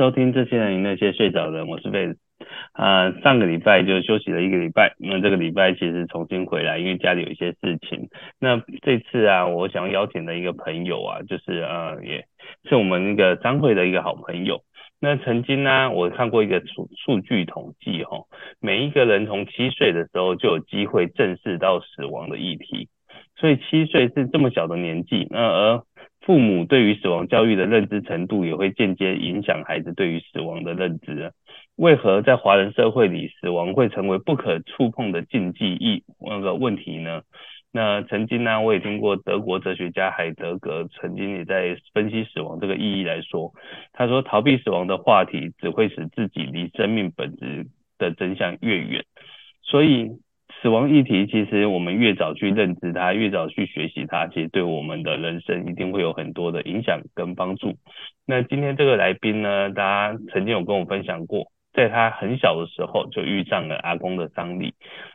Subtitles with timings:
[0.00, 2.16] 收听这些人与那些睡着的人，我是贝子。
[2.72, 8.08] 啊，上个礼拜就休息了一个礼拜，那这个礼拜其实重新回来，因为家里有一些事情。
[8.40, 12.24] 那这次啊，我想邀请的一个朋友啊，就是呃，也
[12.66, 14.62] 是我们那个商会的一个好朋友。
[15.02, 18.24] 那曾经呢、啊，我看过一个数数据统计哈，
[18.58, 22.88] 每一个人从七岁的时候就有机会正视到死亡的议题，
[23.36, 25.82] 所以七岁是这么小的年纪，那而。
[26.20, 31.32] 父母对于死亡教育的认知程度，也会间接影响孩子对于死亡的认知。
[31.76, 37.22] 为何在华人社会里，死亡会成为不可触碰的禁忌意那个问题呢？
[37.72, 43.52] 那曾经呢，我也听过德国哲学家海德格曾经也在分析死亡这个意义来说，
[43.92, 47.66] 他说逃避死亡的话题，只会使自己离生命本质
[47.98, 49.04] 的真相越远。
[49.62, 50.10] 所以。
[50.62, 57.74] 死亡议题，其实我们越早去认知它，越早去学习它，其实对我们的人生一定会有很多的影响跟帮助。
[58.26, 64.74] 那今天这个来宾呢，他曾经有跟我分享过，在他很小的时候就遇上了阿公的丧礼，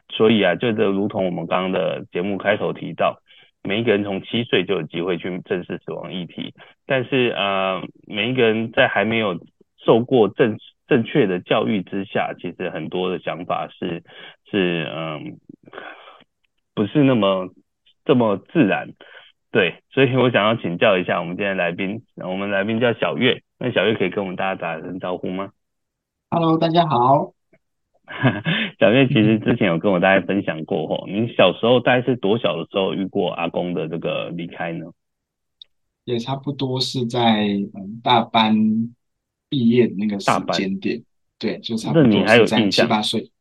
[0.10, 3.20] 所以啊，就这如同我们刚刚的节目开头提到，
[3.64, 6.54] 每一个人从七岁就有机会去正视死亡议题，
[6.88, 9.40] 但是呃，每一个人在还没有
[9.78, 10.58] 受过正
[10.88, 14.04] 正确的教育之下，其实很多的想法是
[14.52, 15.40] 是嗯，
[16.74, 17.50] 不是那么
[18.06, 18.94] 这么自然，
[19.52, 25.52] 对，所以我想要请教一下我们今天的来宾，我们来宾叫小月，那小月可以跟我们大家打声招呼吗
[26.30, 27.34] ？Hello，大家好。
[28.80, 34.86] 小月其实之前有跟我大家分享过吼，你小时候大概是多小的时候遇过阿公的这个离开呢？
[36.04, 38.56] 也差不多是在嗯大班。
[39.50, 41.02] 毕业的那个时间点，
[41.40, 43.32] 对，就差不多是在七八岁。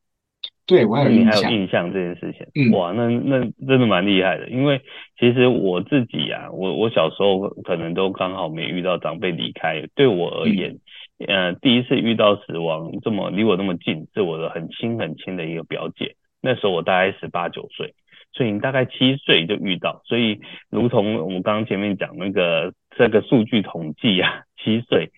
[0.66, 2.46] 对，我还有印象，你还有印象这件事情。
[2.54, 4.80] 嗯，哇，那那真的蛮厉害的，因为
[5.18, 9.86] 其实我自己啊，我我小时候可能都刚好没遇到长辈离开。
[9.94, 10.78] 对我而言，
[11.18, 16.16] 嗯、呃，第一次遇到死亡这么离我那么近，是我的很亲很亲的一个表姐。
[16.40, 17.94] 那时候我大概十八九岁，
[18.32, 20.00] 所以你大概七岁就遇到。
[20.06, 20.40] 所以，
[20.70, 25.10] 如同我们刚刚前面讲那个这个数据统计啊，七岁。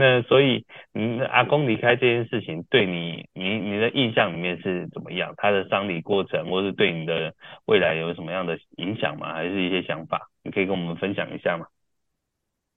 [0.00, 5.34] 那所以，你的阿公离开这件事情，对你，你你的印象里面是怎么样？
[5.36, 9.32] 他的丧礼过程，或是对你的未来有什么样的影响吗？
[9.32, 10.30] 还是一些想法？
[10.44, 11.66] 你可以跟我们分享一下吗？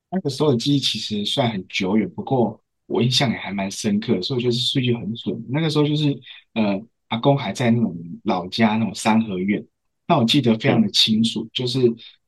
[0.09, 5.45] 那个时候的记忆其实算很久远，不过我印象也还蛮深刻，所以我觉得数据很准。
[5.47, 6.19] 那个时候就是，
[6.55, 9.63] 呃，阿公还在那种老家那种三合院，
[10.07, 11.79] 那我记得非常的清楚，嗯、就是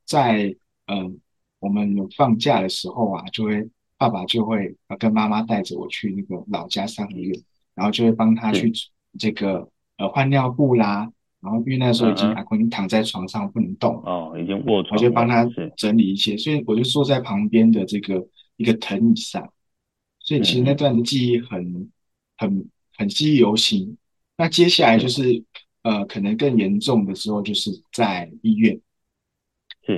[0.04, 0.54] 在
[0.86, 1.12] 嗯、呃，
[1.58, 3.68] 我们有放假的时候啊，就会。
[4.04, 7.34] 爸爸就会跟妈妈带着我去那个老家三合院，
[7.74, 8.70] 然后就会帮他去
[9.18, 9.66] 这个
[9.96, 11.10] 呃换尿布啦，
[11.40, 18.28] 然后因为那时候已经阿公躺在床上不能动哦，已经卧床，我就帮他整理一些，所以我就坐在旁边的这个
[18.58, 19.50] 一个藤椅上，
[20.18, 21.90] 所以其实那段的记忆很
[22.36, 23.96] 很很记忆犹新。
[24.36, 25.42] 那接下来就是
[25.80, 28.78] 呃可能更严重的时候，就是在医院，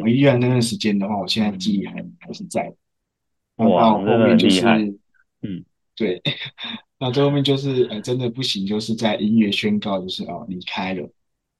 [0.00, 2.72] 我医院那段时间的话，我现在记忆还还是在。
[3.56, 4.66] 然后后面就是，
[5.40, 5.64] 嗯，
[5.96, 6.20] 对，
[6.98, 11.10] 那最后面就是，呃，真的不行，就是在音乐宣告，就是哦离开了。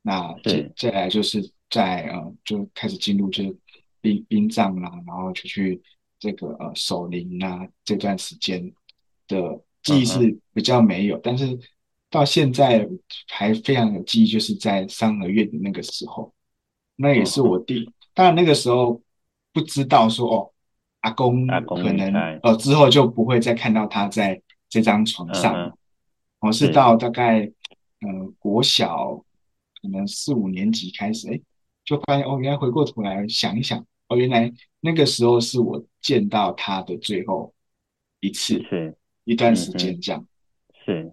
[0.02, 3.56] 那接再来就是在呃就开始进入就是
[4.02, 5.80] 殡殡葬啦，然后就去
[6.18, 8.70] 这个呃守灵啊这段时间
[9.26, 11.58] 的记忆是比较没有，嗯、但是
[12.10, 12.86] 到现在
[13.28, 16.34] 还非常有记忆，就是在三合院的那个时候，
[16.94, 19.00] 那也是我弟，当然那个时候
[19.54, 20.52] 不知道说哦。
[21.06, 22.12] 阿公可能
[22.43, 25.72] 呃之后就不会再看到他在这张床上，我、嗯。
[26.41, 27.41] 哦、是到大概
[28.00, 29.25] 呃国小
[29.81, 31.41] 可能四五年级开始，哎，
[31.84, 33.78] 就发现哦，原来回过头来想一想，
[34.09, 37.55] 哦，原来那个时候是我见到他的最后
[38.20, 40.26] 一次，是一段时间这样，
[40.85, 41.12] 是，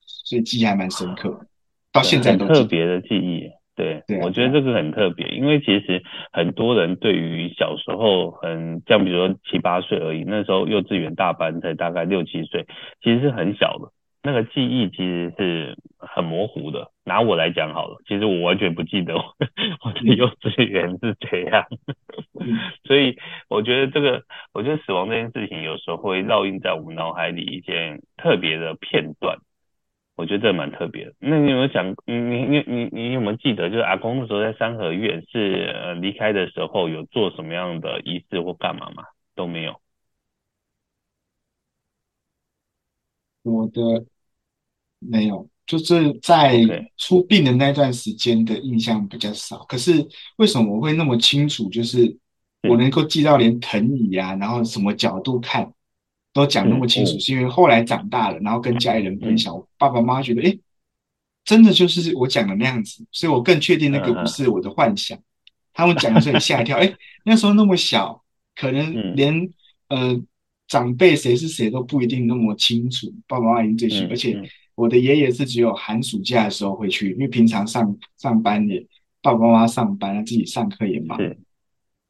[0.00, 1.46] 所以记忆还蛮深刻，
[1.92, 3.50] 到现在都特别的记忆。
[3.78, 6.02] 对，对，我觉得这个很特别，因为其实
[6.32, 12.66] 很多人对于小时候很像，比如说七八岁而已，那时候幼稚园大班才大概六七岁，
[13.00, 13.92] 其实是很小的，
[14.24, 16.90] 那个记忆其实是很模糊的。
[17.04, 19.22] 拿我来讲好了，其实我完全不记得我，
[19.84, 21.64] 我的幼稚园是怎样，
[22.84, 23.16] 所以
[23.48, 29.38] 我觉得这个，我觉得死亡这件事情有时候会烙印在我们脑海里一件特别的片段。
[30.18, 31.14] 我觉得这蛮特别的。
[31.20, 39.04] 那你有没有想，你你你你你有没有记得，就是阿公那时候在三合院是呃离开的时候有做什么样的仪式或干嘛吗？
[39.36, 39.80] 都没有。
[43.42, 43.80] 我的
[44.98, 46.52] 没有，就是在
[46.96, 49.58] 出殡的那段时间的印象比较少。
[49.66, 49.92] 可是
[50.38, 51.70] 为什么我会那么清楚？
[51.70, 52.18] 就是
[52.68, 55.72] 我能够记到连藤椅啊，然后什么角度看
[56.38, 60.58] 都讲那么清楚，嗯、是因为后来长大了，然后跟家里人分享，嗯、爸爸妈妈觉得，哎，
[61.44, 65.18] 真的就是我讲的那样子，所以我更确定那个不是我的幻想。
[65.18, 65.22] 嗯、
[65.74, 66.94] 他们讲的时候你吓一跳， 哎，
[67.24, 68.22] 那时候那么小，
[68.54, 69.34] 可能连、
[69.88, 70.22] 嗯、呃
[70.68, 73.12] 长辈谁是谁都不一定那么清楚。
[73.26, 74.40] 爸爸妈妈已经最清而且
[74.74, 78.86] 我的爷爷是只有寒暑假的时候会去，因为平常上上班也
[79.22, 81.18] 爸爸妈妈上班，自己上课也忙，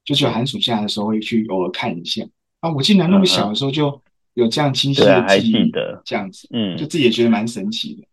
[0.05, 2.25] 就只有寒暑假的时候会去偶尔看一下。
[2.61, 4.03] 啊，我竟然那么小的时候就。
[4.39, 8.07] 有这样清晰的记忆得这样子，嗯，就自己也觉得蛮神奇的，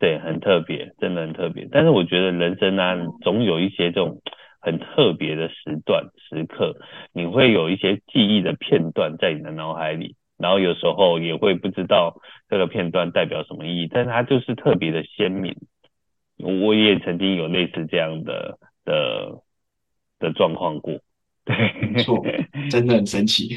[0.00, 1.68] 对，很特别，真的很特别。
[1.70, 4.20] 但是我觉得人生呢、啊，总有一些这种
[4.60, 6.74] 很特别的时段时刻，
[7.12, 15.54] 你会有一些记忆的片段在你的脑海里，然后有时候也会不知道这个片段代表什么意义，但是它就是特别的鲜明。
[16.38, 19.42] 我也曾经有类似这样的的
[20.18, 20.98] 的状况过，
[21.44, 21.54] 对，
[21.88, 22.20] 没错，
[22.68, 23.56] 真的很神奇。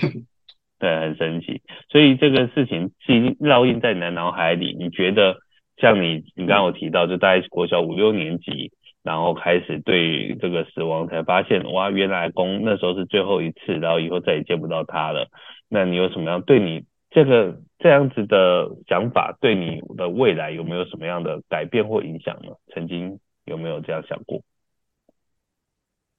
[0.82, 1.62] 对，很神奇。
[1.90, 4.76] 所以这个事情是烙印在你的脑海里。
[4.76, 5.38] 你觉得
[5.78, 8.72] 像你，你刚刚有提到，就大概国小五六年级，
[9.04, 15.28] 然后开始对这个死亡才发现，哇，原来公那时候是最后一次，然后以后再也见不到他了。
[15.70, 22.54] 那你有什么样对你这个这样子的想法，对你的未来有没有什么样的改变或影响呢？
[22.74, 24.42] 曾经有没有这样想过？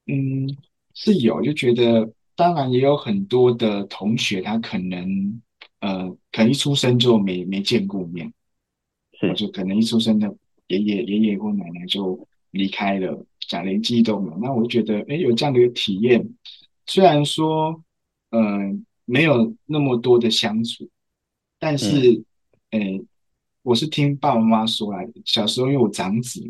[0.07, 0.47] 嗯，
[0.95, 2.13] 是有，就觉得。
[2.43, 5.41] 当然也有很多的同学，他可能
[5.79, 8.33] 呃，可能一出生就没没见过面，
[9.21, 10.27] 是就可能一出生的
[10.67, 14.39] 爷爷爷爷或奶奶就离开了，讲连记忆都没有。
[14.41, 16.29] 那我觉得，哎，有这样的一个体验，
[16.87, 17.81] 虽然说
[18.31, 20.91] 嗯、呃，没有那么多的相处，
[21.61, 22.25] 但是，
[22.71, 23.07] 哎、嗯，
[23.63, 26.43] 我是听爸爸妈妈说来的，小时候因为我长子，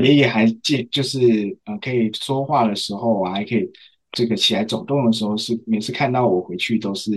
[0.00, 3.70] 爷爷还见就是呃可以说话的时候，我还可以。
[4.12, 7.10] 这个起来走动的时候，是每次看到我回去都是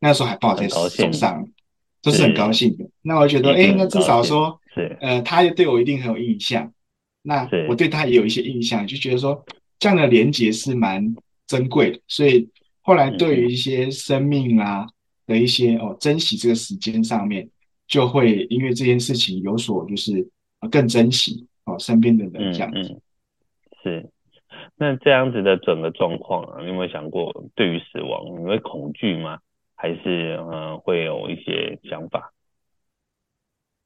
[0.00, 1.48] 那时候还抱在手上，
[2.02, 2.88] 都是很高兴的。
[3.02, 4.58] 那我觉得，哎，那至少说，
[5.00, 6.72] 呃，他也对我一定很有印象，
[7.22, 9.44] 那我对他也有一些印象，就觉得说
[9.78, 11.14] 这样的连接是蛮
[11.46, 12.00] 珍贵的。
[12.08, 12.48] 所以
[12.80, 14.86] 后来对于一些生命啊
[15.26, 17.48] 的一些哦珍惜这个时间上面，
[17.86, 20.28] 就会因为这件事情有所就是
[20.70, 23.00] 更珍惜哦身边的人这样子，
[23.82, 24.10] 是。
[24.82, 29.38] 那这样子的整个状况啊，你有没有想过，对于死亡，你会恐惧吗？
[29.76, 32.32] 还是嗯、呃，会有一些想法，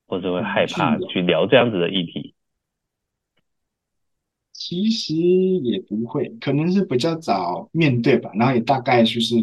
[0.07, 2.35] 或者会害怕去聊这样子的议题？
[4.55, 8.31] 其实也不会，可能是比较早面对吧。
[8.33, 9.35] 然后也大概就是，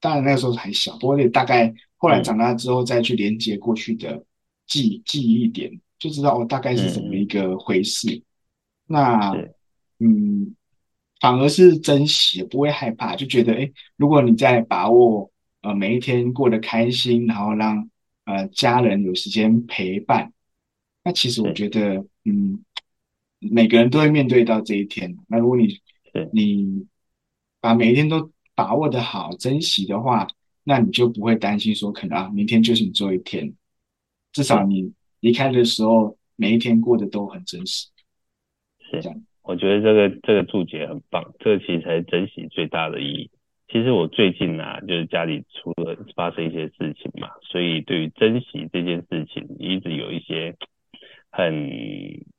[0.00, 4.22] 当然那个时候还小，不过也大概后来长大之后再去连接过去的
[4.66, 8.16] 记记忆点，就知道哦，大概是怎么一个回事。
[8.16, 8.22] 嗯、
[8.88, 9.34] 那。
[10.02, 10.56] 嗯，
[11.20, 17.88] 反而是珍惜，不会害怕，就觉得，哎，如果你在把握，呃，每一天过得开心，然后让
[18.24, 20.32] 呃家人有时间陪伴，
[21.04, 22.64] 那其实我觉得，嗯，
[23.38, 25.16] 每个人都会面对到这一天。
[25.28, 25.80] 那如果你
[26.32, 26.84] 你
[27.60, 30.26] 把每一天都把握的好，珍惜的话，
[30.64, 33.54] 那你就不会担心说，可能啊，明天就是你最后一天，
[34.32, 37.86] 至少你离开的时候，每一天过得都很真实，
[38.90, 39.24] 是这样。
[39.42, 43.30] 我觉得这个这个注解很棒，这个其实才是珍惜最大的意义。
[43.68, 50.54] 其实我最近啊，就是家里出了发生一些事情嘛，所以对于珍惜这件事情，一直有一些
[51.30, 51.70] 很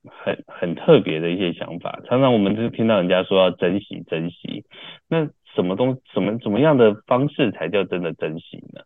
[0.05, 1.99] 很很特别的一些想法。
[2.07, 4.63] 常常我们就听到人家说要珍惜珍惜，
[5.09, 8.81] 那什么东什么怎么样的方式才叫真的珍惜呢？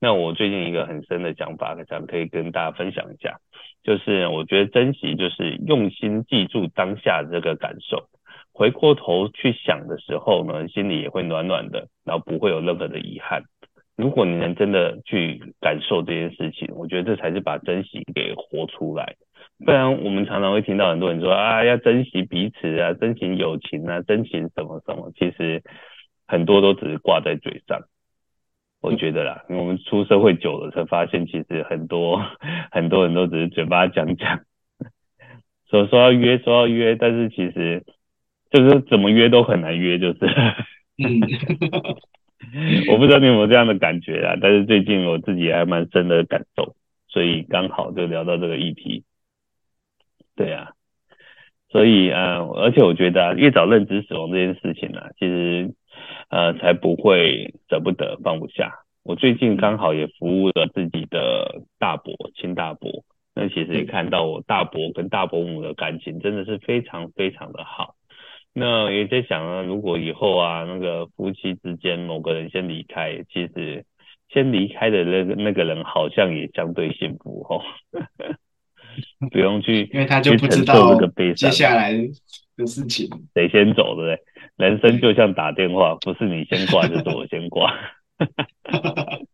[0.00, 3.38] 那我最近一个很深的想法，想可以跟大家分享一下。
[3.82, 8.08] 就是我觉得珍惜，就是用心记住当下这个感受，
[8.52, 13.42] 回过头去想的时候呢，心里也会暖暖的，然后不会有任何的遗憾。
[13.96, 19.16] 如果你能真的去感受这件事情，我觉得这才是把珍惜给活出来。
[19.64, 25.62] 不然我们常常会听到很多人说啊，要珍惜彼此啊，珍惜友情啊，珍惜什么什么，其实
[26.26, 27.78] 很多都只是挂在嘴上。
[28.80, 32.24] 我觉得啦，因为我们出社会久了，才发现其实很多
[32.72, 34.40] 很多人都只是嘴巴讲讲，
[35.68, 37.84] 说说要约，说要约，但是其实
[38.50, 40.18] 就是怎么约都很难约，就是。
[40.96, 41.20] 嗯。
[42.88, 46.74] 我不知道你有没有这样的感觉啊，但是最近我自己还蛮深的感受，
[47.08, 49.04] 所以刚好就聊到这个议题。
[50.36, 50.70] 对啊，
[51.68, 55.74] 所以啊，而且我觉得啊，越早认知死亡这件事情啊，其实。
[56.30, 58.72] 呃，才不会舍不得放不下。
[59.02, 67.96] 我最近刚好也服务了自己的大伯、亲大伯，那其实也看到我大伯跟大伯母的感情真的是非常非常的好。
[68.52, 73.84] 那也在想啊，如果以后啊，那个夫妻之间某个人先离开，其实
[74.28, 77.62] 先离开的那个那个人好像也相对幸福哦，
[79.30, 80.94] 不用去，因为他就不知道
[81.34, 81.92] 接下来
[82.56, 84.20] 的事情谁先走，对不对？
[84.60, 87.74] 人生就像打电话，不是你先挂就是我先挂。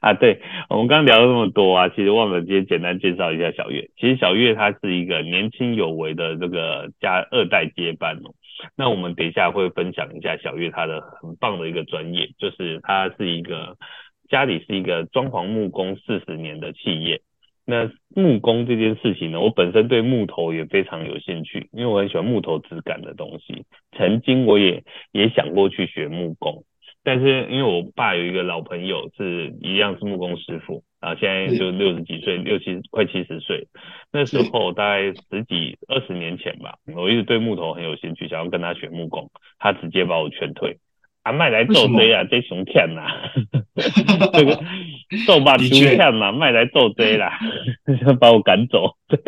[0.00, 3.88] 啊，对，我们刚刚聊了那么多啊，其实忘了今天简单介绍一下小月。
[3.96, 8.34] 其实小月她是一个年轻有为的这个家二代接班哦。
[8.76, 13.76] 那我们等一下会分享一下小月她的很棒的一个专业，就是她是一个
[14.28, 17.20] 家里是一个装潢木工四十年的企业。
[17.70, 23.64] 那木工这件事情呢，我本身对木头也非常有兴趣，因为我很喜欢木头质感的东西。
[23.96, 26.64] 曾经我也也想过去学木工。
[27.02, 33.68] 但是因为我爸有一个老朋友是一样是木工师傅啊，现在就六十几岁，六七快七十岁。
[34.12, 40.76] 那时候大概十几二十年前吧，我一直对木头很有兴趣，想要跟他学木工，他直接把我劝退。
[41.22, 43.06] 啊，卖来做贼啊，这熊骗呐，
[44.34, 44.60] 这 个
[45.26, 47.38] 做把熊骗嘛，卖来做堆啦，
[48.20, 48.96] 把我赶走。
[49.08, 49.18] 对，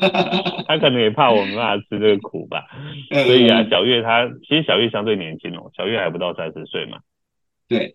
[0.68, 2.66] 他可能也怕我没办法吃这个苦吧。
[3.10, 6.98] 所以啊，小月他其实小月相对年轻哦，小月还不到三十岁嘛。
[7.68, 7.94] 对。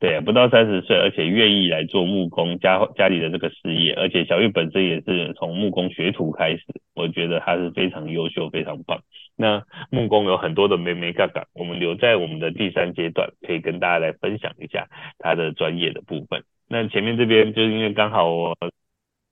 [0.00, 6.64] 对，不到三十岁，而且愿意来做木工家家里的这个事业，而且小玉本身也是从木工学徒开始，
[6.94, 9.02] 我觉得他是非常优秀，非常棒。
[9.36, 14.88] 那木工有很多的美眉嘎嘎，我们留在我们的第三阶段，可以跟大家来分享一下
[15.18, 16.44] 他的专业的部分。
[16.66, 18.56] 那前面这边就是因为刚好我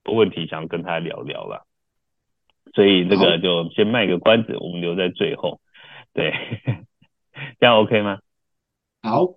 [0.05, 1.65] 有问题想跟他聊聊了，
[2.75, 5.61] 所以这个就先卖个关子，我们留在最后。
[6.13, 6.35] 对，
[7.59, 8.19] 这样 OK 吗？
[9.03, 9.29] 好。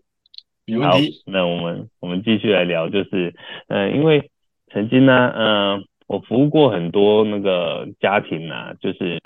[0.81, 3.33] 好，那我们我们继续来聊，就是，
[3.67, 4.29] 嗯、呃，因为
[4.71, 9.19] 曾经呢，嗯、呃，我服务过很多那个家庭啊，就是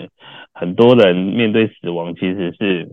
[0.52, 2.88] 很多人面对死亡其实是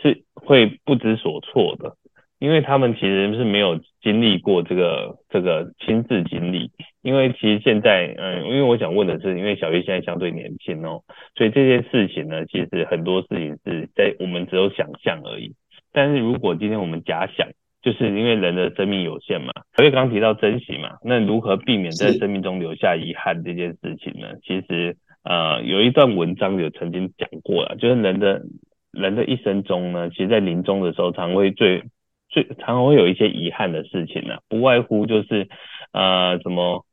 [0.00, 1.96] 是会不知所措的，
[2.38, 6.70] 因为他们其实是没有经历过这个这个亲自经历，
[7.02, 11.02] 因为其实现在，嗯、呃，因为我想问的是，因为小月现在相对年轻哦，
[11.34, 15.54] 所以这些事情呢，其实很多事情是在我们只有想象而已。
[15.94, 17.46] 但是如果今天我们假想，
[17.80, 24.26] 就是因为人的生命有限嘛，所以刚刚提到珍惜嘛，那如何避免在生命中留下遗憾这件事情呢？
[24.42, 28.42] 其实呃有一段文章有曾经讲过了，就是人的
[28.90, 31.84] 人的一生中呢，其实在临终的时候常会最
[32.28, 35.48] 最常会有一些遗憾的事情呢，不外乎就是
[35.92, 36.84] 呃什么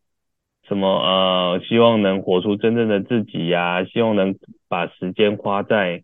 [0.67, 4.35] 什么呃希望能活出真正的自己呀、啊，希望能
[4.69, 6.03] 把时间花在。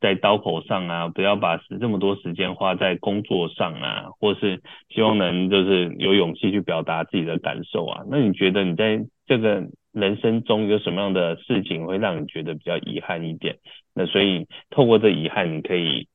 [0.00, 8.04] 在刀口上啊，不要把这么多时间花在工作上啊，或是希望能就是有勇气去表达自己的感受啊。
[8.08, 13.58] 那你觉得你在这个人生中有什么样的事情会让你觉得比较遗憾一点？
[13.92, 16.06] 那所以透过这遗憾，你可以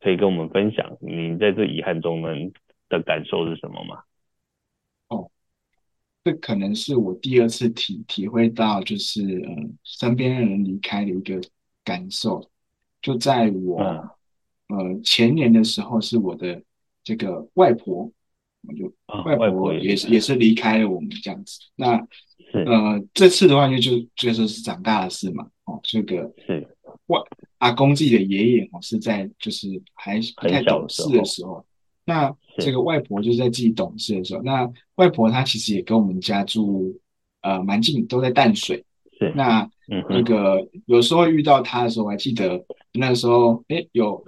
[0.00, 2.50] 可以跟我们分享你在这遗憾中能
[2.88, 3.98] 的感受是什么吗？
[5.08, 5.30] 哦，
[6.24, 11.38] 这可能是我第二次体体会到，就是嗯，身边人离开的一个
[11.84, 12.48] 感受。
[13.02, 13.80] 就在我、
[14.68, 16.62] 嗯、呃前年的时候，是我的
[17.04, 18.10] 这个外婆，
[18.66, 18.92] 我就
[19.24, 21.60] 外婆也也是离开了我们这样子。
[21.76, 22.06] 那
[22.52, 25.46] 呃这次的话就，就就就说是长大的事嘛。
[25.64, 26.66] 哦，这个是
[27.06, 27.20] 外
[27.58, 31.24] 阿公自己的爷爷哦，是在就是还不太懂事的时候。
[31.24, 31.66] 时候
[32.04, 34.42] 那这个外婆就是在自己懂事的时候。
[34.42, 36.96] 那外婆她其实也跟我们家住
[37.40, 38.84] 呃蛮近，都在淡水。
[39.18, 42.64] 是那、嗯、那个有时候遇到他的时候，我还记得。
[42.98, 44.24] 那个时候，哎，有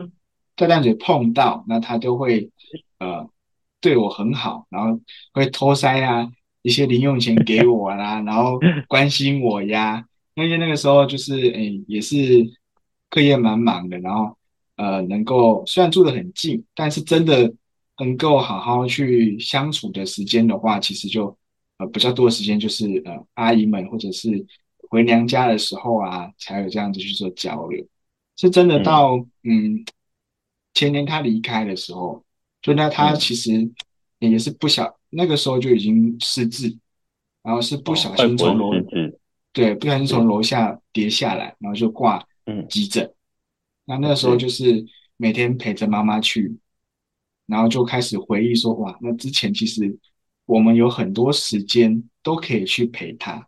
[0.54, 2.50] 在淡水碰到，那他都会
[2.98, 3.26] 呃
[3.80, 5.00] 对我很好，然后
[5.32, 6.28] 会偷塞啊
[6.60, 10.04] 一些零用钱给我啦，然后 关心我呀。
[10.34, 12.44] 因为那个时候就是哎也是
[13.08, 14.36] 课业蛮忙的，然后
[14.76, 17.50] 呃能够虽然住得很近，但是真的
[17.98, 21.34] 能够好好去相处的时间的话，其实就
[21.78, 24.44] 呃比较多的时间就是呃阿姨们或者是
[24.88, 27.86] 回娘家的时候啊，才有这样子去做交流。
[28.36, 29.84] 是真的到嗯，
[30.74, 32.24] 前年他离开的时候，
[32.62, 33.70] 就那他其实
[34.20, 36.76] 也是不小，那个时候就已经失智，
[37.42, 38.70] 然后是不小心从楼
[39.52, 42.24] 对，不小心从楼下跌下来，然后就挂
[42.68, 43.12] 急诊。
[43.84, 44.84] 那那个时候就是
[45.16, 46.56] 每天陪着妈妈去，
[47.46, 49.98] 然后就开始回忆说哇，那之前其实
[50.44, 53.44] 我们有很多时间都可以去陪他，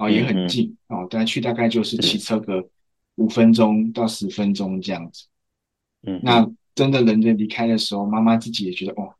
[0.00, 2.68] 哦也很近哦，大概去大概就是骑车个。
[3.16, 5.26] 五分钟到十分钟这样子，
[6.06, 9.12] 嗯，那真的人在离开的时候，妈妈自己也觉得哦，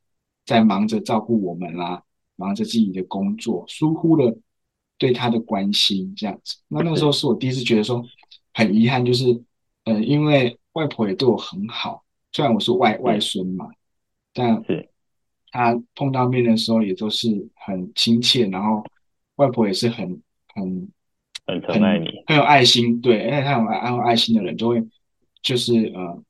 [0.46, 2.02] 在忙着照顾我们啦，
[2.36, 4.34] 忙着自己的工作，疏忽了
[4.96, 6.56] 对他的关心这样子。
[6.68, 8.02] 那那个时候是我第一次觉得说
[8.54, 9.24] 很遗憾，就是
[9.84, 13.68] 呃，因为外婆也对我很好，虽然我是外外孙嘛，
[14.32, 14.64] 但
[15.50, 18.82] 他碰到面的时候也都是很亲切，然后
[19.34, 20.22] 外婆也是很
[20.54, 20.88] 很
[21.46, 24.82] 很疼爱你，很有爱心，对，而且他有爱很有爱心的人，就会
[25.42, 26.22] 就是呃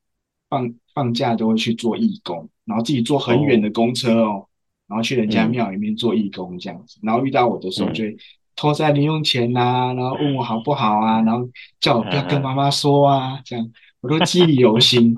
[0.48, 4.46] 放放假都会去做义工，然后自己坐很远的公车哦，
[4.86, 8.16] 然后去人家庙里面做义工这样子，然后遇到我的时候就会
[8.56, 11.48] 偷塞零用钱呐、啊，然后问我好不好啊，然后
[11.80, 15.16] 叫我不要跟妈妈说啊，这样我都记忆犹新。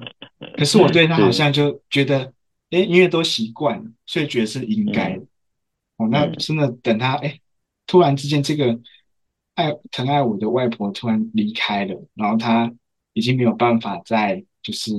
[0.57, 2.33] 可是我对他好像就觉得。
[2.73, 5.21] 哎，因为都习惯了，所以觉得是应该
[5.99, 7.39] 哦，那真的等他哎，
[7.87, 8.79] 突然之间这个
[9.55, 12.73] 爱疼爱我的外婆突然离开了，然后她
[13.13, 14.93] 已经没有办法再就是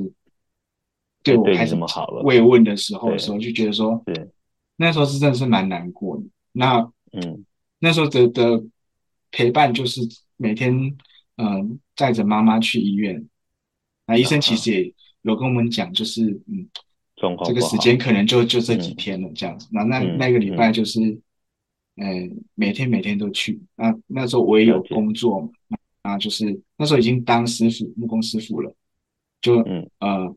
[1.23, 1.75] 对我开始
[2.23, 4.29] 慰问的时候的时候，就觉得说，对，
[4.75, 6.23] 那时候是真的是蛮难过的。
[6.51, 7.45] 那嗯，
[7.79, 8.63] 那时候的的
[9.31, 10.01] 陪伴就是
[10.37, 10.95] 每天
[11.37, 13.27] 嗯载着妈妈去医院，
[14.05, 16.69] 那医生其实也有跟我们讲，就是嗯。
[17.45, 19.65] 这个时间可能就就这几天了，这样子。
[19.71, 20.99] 那那那个礼拜就是，
[21.95, 23.61] 嗯，每天每天都去。
[23.75, 28.75] 那那时候我也有工作嘛，啊，就是那时候已经当师傅，木工师傅了。
[29.41, 29.57] 就
[29.99, 30.35] 呃，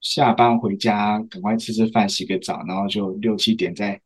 [0.00, 4.00] 下班回家赶快吃吃饭，洗个澡，然后就六七点再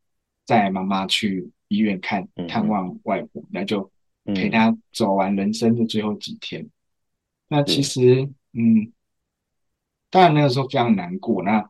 [0.47, 3.91] 带妈妈去医院看探望外婆，那就
[4.25, 6.69] 陪她走完人生的最后几天。
[7.49, 8.93] 那其实，嗯，
[10.11, 11.43] 当然那个时候非常难过。
[11.43, 11.69] 那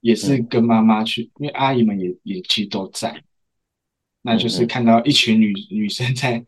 [0.00, 3.22] 也是跟妈妈去，因为阿姨们也也其实都在，
[4.22, 6.42] 那就是看到一群女 女生在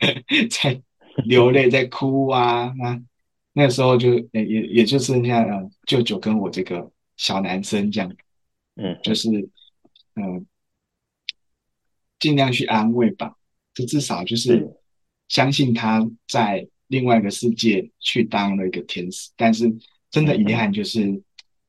[0.50, 0.80] 在
[1.26, 3.02] 流泪，在哭啊，那
[3.52, 8.16] 那时候就也也也就剩下呃舅舅跟我这个小男生这样，
[8.76, 9.28] 嗯，就是
[10.16, 10.46] 嗯，
[12.18, 13.36] 尽量去安慰吧，
[13.74, 14.66] 就至少就是
[15.28, 19.72] 相信他在另外一个世界去当了一个天使，但是
[20.10, 21.22] 真的遗憾就是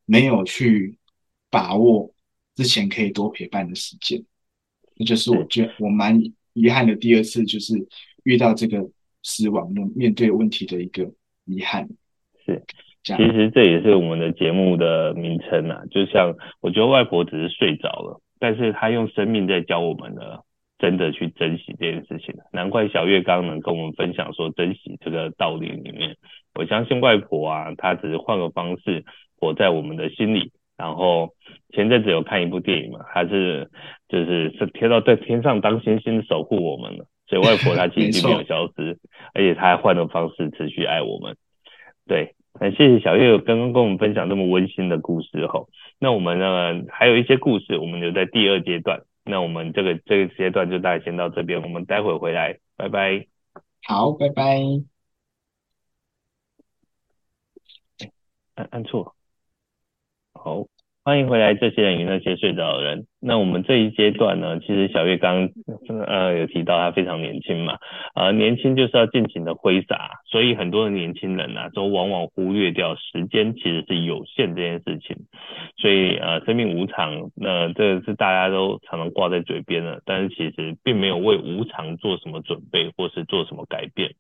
[0.06, 0.98] 没有去。
[1.48, 2.14] 把握
[2.56, 4.22] 之前可以多陪伴的时间，
[4.98, 6.20] 那就是我觉我蛮
[6.54, 6.96] 遗憾的。
[6.96, 7.74] 第二次就是
[8.24, 8.90] 遇到这个
[9.24, 11.12] 死亡的面对问题的一个
[11.46, 11.88] 遗憾。
[12.46, 12.64] 是，
[13.04, 15.84] 其实这也是我们的节目的名称啊。
[15.92, 20.22] 就像我觉得外婆只是睡着了，但是她用生命在教我们呢，
[20.78, 22.36] 真的去珍惜这件事情。
[22.54, 26.16] 难怪小月刚能跟我们分享说珍惜这个道理里面，
[26.54, 29.04] 我相信外婆啊，她只是换个方式
[29.38, 30.52] 活在我们的心里。
[30.78, 31.30] 然后
[31.74, 33.70] 前阵子有看一部电影嘛，还是
[34.10, 39.00] 就是是贴到在天上当星星守护我们了，所以外婆她其实并没有消失，
[39.34, 41.38] 而且她还换了方式持续爱我们。
[42.08, 49.02] 对，那谢谢小月刚刚跟我们分享这么温馨的故事吼，那我们呢还有一些故事，我们留在第二阶段。
[49.28, 53.26] 那我们这个这个阶段就大概先到这边，我们待会回来，拜拜。
[53.88, 54.62] 好，拜拜。
[58.54, 59.15] 按按错。
[60.46, 60.64] 好，
[61.04, 63.08] 欢迎回来，这些人与那些睡着的人。
[63.20, 65.50] 那我们这一阶段呢，其实小月刚
[66.06, 67.80] 呃有提到他非常年轻嘛，
[68.14, 75.18] 呃年轻就是要尽情的挥洒，所以很多的年轻人啊，都往往忽略掉时间其实是有限这件事情。
[75.78, 84.12] 所以呃生命无常，那、这个是大家都常常挂在嘴边的，但是其实并没有为无常做什么准备或是做什么改变。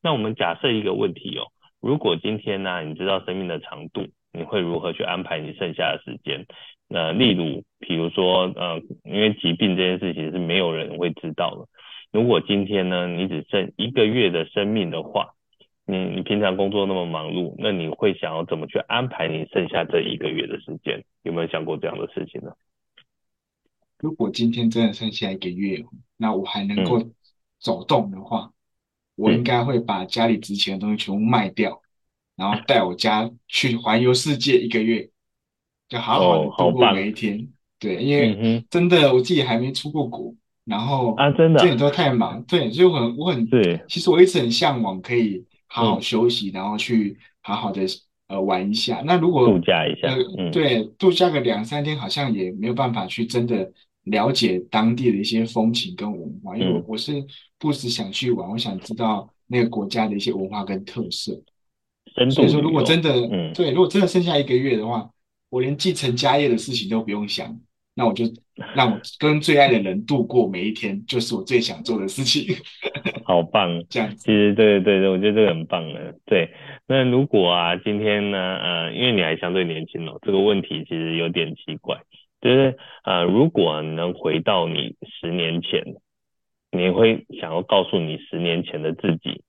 [0.00, 4.06] 那我们假设一个问题哦，如果今天呢、你知道生命的长度？
[4.32, 6.46] 你会如何去安排你剩下的时间？
[6.88, 11.68] 那、呃、例如，比如说，呃，因为疾病这件事情是没有人会知道的。
[12.10, 15.34] 如果今天呢，你只剩一个月的生命的话，
[15.86, 21.04] 你你平常工作那么忙碌，那你会想要怎么去安排你剩下这一个月的时间？
[21.22, 22.52] 有没有想过这样的事情呢？
[23.98, 25.84] 如果今天真的剩下一个月，
[26.16, 27.10] 那我还能够
[27.58, 28.52] 走动的话，嗯、
[29.16, 31.81] 我应该会把家里值钱的东西全部卖掉。
[32.36, 35.08] 然后带我家去环游世界一个月，
[35.88, 37.38] 就好好的度过每一天。
[37.38, 37.46] 哦、
[37.78, 42.42] 对，因为真的我自己还没出过国，然后啊，真的这点都太忙。
[42.44, 43.80] 对，所以我很我很对。
[43.88, 47.82] 其实我一直很向往可以好好休息，嗯、然后去好好的
[48.28, 49.02] 呃玩一下。
[49.04, 53.70] 那如果度假一下，呃嗯、对，度假个两三天，好像也没有办法去真的
[54.04, 56.56] 了解当地的一些风情跟文化。
[56.56, 57.12] 因为我我是
[57.58, 61.38] 不只想去玩，我想知道那个国家的一些文化跟特色。
[62.30, 65.08] 所以说，如果真的，嗯，对，如果真的剩下一个月的话，
[65.48, 67.58] 我连继承家业的事情都不用想，
[67.94, 68.26] 那我就
[68.76, 72.54] 让我跟最爱的人度过每一天，就是我最想做的事情。
[73.24, 76.14] 好棒， 这样子，其实对对对，我觉得这个很棒的。
[76.26, 76.50] 对，
[76.86, 81.98] 那如果啊，今天呢，呃，因为你还相对年轻哦，这个问题其实有点奇怪，
[82.42, 85.82] 就是呃，如果能回到你十年前，
[86.70, 89.42] 你会想要告诉你十年前的自己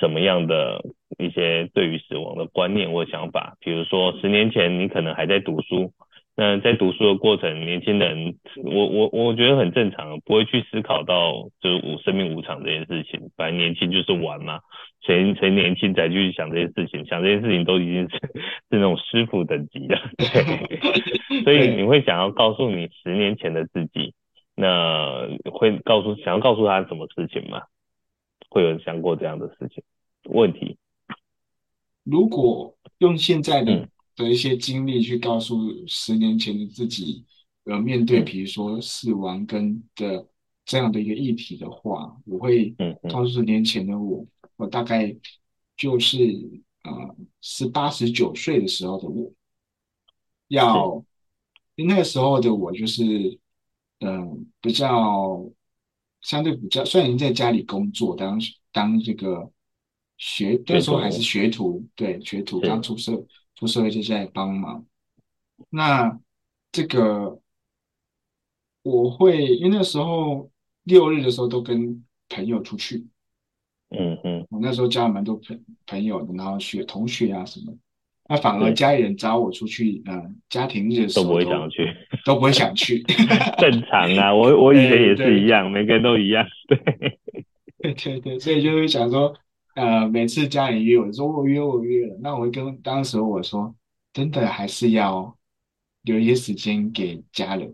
[0.00, 0.82] 什么样的？
[1.18, 5.92] 一些对于死亡的观念或想法，比如说十年前你可能还在读书，
[6.36, 13.30] 那在读书的过程，年轻人，我我我觉得很正常，不会去思考到就是无生命无常这件事情。
[13.36, 14.60] 反正年轻就是玩嘛，
[15.04, 18.16] 谁谁年轻才去想这些事情，想这些事情都已经是
[18.70, 19.98] 是那种师傅等级了。
[20.16, 24.14] 对，所以你会想要告诉你十年前的自己，
[24.54, 27.62] 那会告诉想要告诉他什么事情吗？
[28.48, 29.82] 会有人想过这样的事情？
[30.24, 30.76] 问题？
[32.10, 33.88] 如果用现在的、嗯。
[34.18, 37.24] 的一些经历去告诉十年前的自己，
[37.66, 40.26] 呃，面对比如说死亡跟的
[40.64, 42.74] 这样的一个议题的话，我会
[43.08, 45.16] 告诉十年前的我，我大概
[45.76, 46.16] 就是
[46.82, 49.32] 呃十八十九岁的时候的我，
[50.48, 51.04] 要，
[51.76, 53.38] 那个时候的我就是
[54.00, 55.48] 嗯、呃、比较
[56.22, 58.36] 相对比较，虽然已经在家里工作当
[58.72, 59.48] 当这个
[60.18, 63.24] 学，那时候还是学徒，对，学徒刚出社。
[63.54, 64.86] 出社会就在帮忙，
[65.68, 66.16] 那
[66.70, 67.40] 这个
[68.84, 70.48] 我会因为那时候
[70.84, 73.04] 六日的时候都跟朋友出去，
[73.90, 77.76] 嗯嗯，我那时候交了蛮多朋朋友的，然后学同学啊什么，
[78.28, 83.02] 那反而家里人找我出去，嗯、呃，家庭日的时候都，都不会想去，都不会想去，
[83.58, 86.78] 正常啊，我我以前也是一样，每个人都一样，对，
[87.82, 89.34] 对对对，所以就会想说。
[89.78, 93.72] 呃，每次家里约我说我约我约了，那我会跟当时我说，
[94.12, 95.38] 真的还是要
[96.02, 97.72] 留一些时间给家人，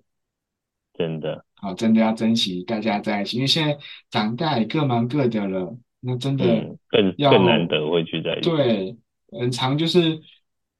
[0.92, 3.78] 真的，好，真的要珍惜大家在一起，因为现在
[4.10, 6.44] 长大也各忙各的了，那真的
[6.90, 8.50] 更更难得会聚在一起。
[8.50, 8.94] 对，
[9.40, 10.20] 很长就是，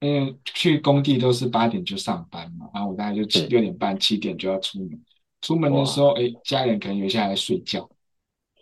[0.01, 5.03] 嗯，去工地都是八点就上班嘛，然后我大概就七六点半七点就要出门，
[5.41, 7.89] 出门的时候，哎，家人可能留下来睡觉。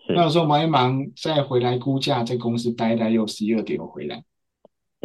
[0.09, 4.23] 那有时候忙一忙，再回来估价，在公司待待又十一二点又回来，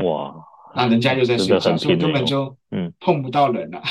[0.04, 0.36] 哇，
[0.76, 2.92] 那人家又在睡觉，所以根本就嗯。
[3.00, 3.82] 碰不到人了。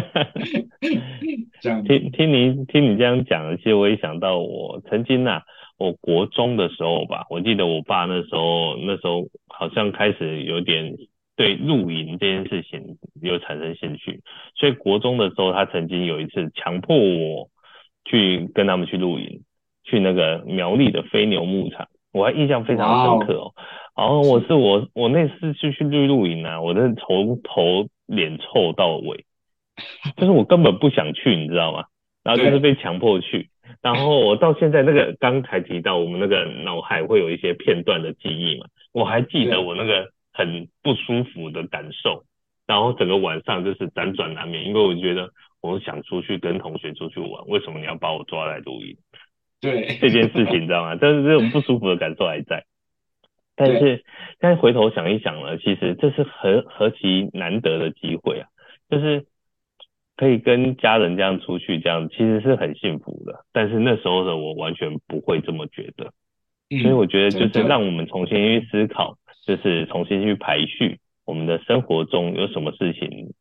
[1.60, 1.84] 这样。
[1.84, 5.42] 听听你听你这样讲，其实我也想到我曾经呐、啊，
[5.76, 10.96] 我国中的时候吧，我记得我爸那时候那时候好像开始有点
[11.36, 14.22] 对露营这件事情有产生兴趣，
[14.56, 17.50] 所以国中的时候他曾经有一次强迫我
[18.06, 19.42] 去跟他们去露营。
[19.90, 23.52] 去那个苗栗的飞牛牧场，我还印象非常深刻哦。
[23.96, 29.24] 然后我是我我那次去去绿露营啊，我真的从头脸臭到尾，
[30.16, 31.84] 就是我根本不想去，你知道吗？
[32.22, 33.50] 然后就是被强迫去。
[33.82, 42.22] 然后我到现在那个刚才提到，我们那个脑海会有一些片段的记忆嘛，我还记得我那个很不舒服的感受。
[42.66, 45.28] 然后整个晚上就是辗转难眠，因为我觉得
[45.60, 48.96] 我想出去跟同学出去玩，为什么你要把我抓来露营？
[49.60, 50.96] 对这件事情，你知道吗？
[51.00, 52.64] 但是这种不舒服的感受还在。
[53.54, 54.04] 但是，
[54.38, 58.48] 但是回头想一想呢，其实这是何何其难得的机会啊！
[58.88, 59.26] 就是
[60.16, 63.44] 可以跟家人这样出去，这样其实是很幸福的。
[63.52, 66.10] 但是那时候的我完全不会这么觉得。
[66.82, 73.34] 所以我觉得就是让我们重新去思考，就是重新去排序我们的生活中有什么事情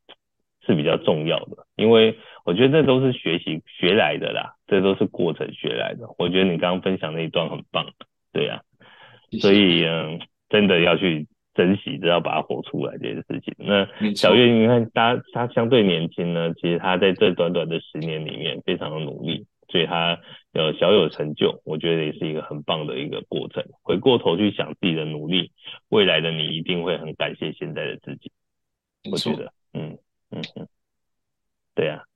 [0.65, 2.17] 是比较重要的，因为。
[2.49, 6.07] 我觉得这都是学习学来的啦，这都是过程学来的。
[6.17, 7.85] 我觉得你刚刚分享那一段很棒，
[8.33, 13.53] 对呀、啊，所以嗯，真的要去珍惜，只要把它活出来这件事情。
[13.59, 13.85] 那
[14.15, 20.19] 小月，你看他他相对年轻呢，其实他在这短短的十年里面非常的努力，所以他
[20.53, 23.63] 有小有成就，我觉得也是一个很棒的一个过程。
[23.83, 25.51] 回过头去想自己的努力，
[25.89, 28.31] 未来的你一定会很感谢现在的自己。
[29.11, 29.99] 我觉得，嗯
[30.31, 30.67] 嗯嗯，
[31.75, 32.08] 对呀、啊。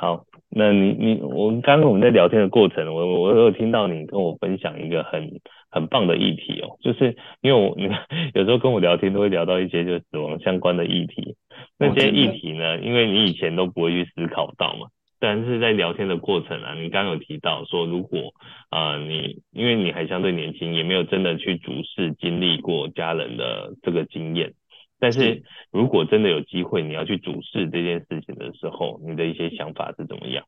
[0.00, 7.88] 好，那你你我们刚刚我们在聊天的过程，我我有听到你跟我分享一个很很棒的议题哦，就是因为我你
[8.32, 11.34] 有时候跟我聊天都会聊到一些就死亡相关的议题，
[11.80, 14.86] 那些议题呢，因为你以前都不会去思考到嘛，
[15.18, 18.32] 但是在聊天的过程啊，你刚刚有提到说，如果
[18.70, 24.52] 啊、呃、你因为你还相对年轻，也没有真的去主事经历过家人的这个经验。
[25.00, 30.44] 但是如果真的有机会，你要去主事这件事情的时候，你的一些想法是怎么样？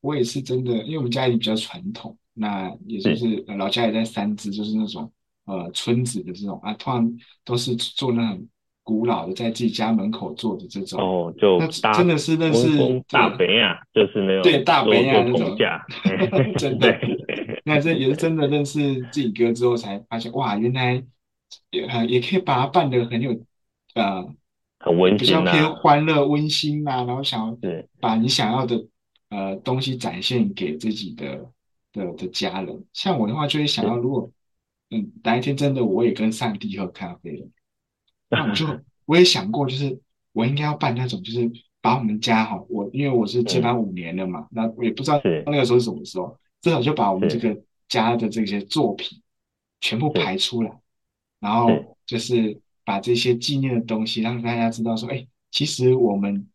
[0.00, 5.10] 我也是真的，因为我们家里比较传统，那也就是老家也在三芝，就是那种
[5.46, 8.46] 呃村子的这种啊，通常都是做那种
[8.82, 15.56] 古老的，在自己家门口做的这种哦，就那真的是认识大北啊，就是那种对大北啊那种，
[16.56, 16.96] 真的，
[17.64, 21.02] 那这也是真的认识自己哥之后才发现，哇，原来。
[21.70, 23.40] 也很也可以把它办得很有
[23.94, 24.24] 呃
[24.78, 27.58] 很温馨、啊、比较偏欢乐温馨呐、啊，然后想要
[28.00, 28.86] 把你想要的
[29.30, 31.50] 呃东西展现给自己的
[31.92, 32.84] 的的家人。
[32.92, 34.30] 像我的话，就会想要如果
[34.90, 37.48] 嗯哪一天真的我也跟上帝喝咖啡了，
[38.30, 38.66] 那我就
[39.04, 40.00] 我也想过，就是
[40.32, 47.56] 我应该要办那种，就是把我们家哈，我因为我是接班五年了嘛，嗯、那我也不知道那个时候是什么时候，至少就把我们这个
[47.88, 49.20] 家的这些作品
[49.80, 50.70] 全部排出来，
[51.40, 51.70] 然后
[52.06, 56.46] 就是把这些纪念的东西让大家知道说，哎，其实我们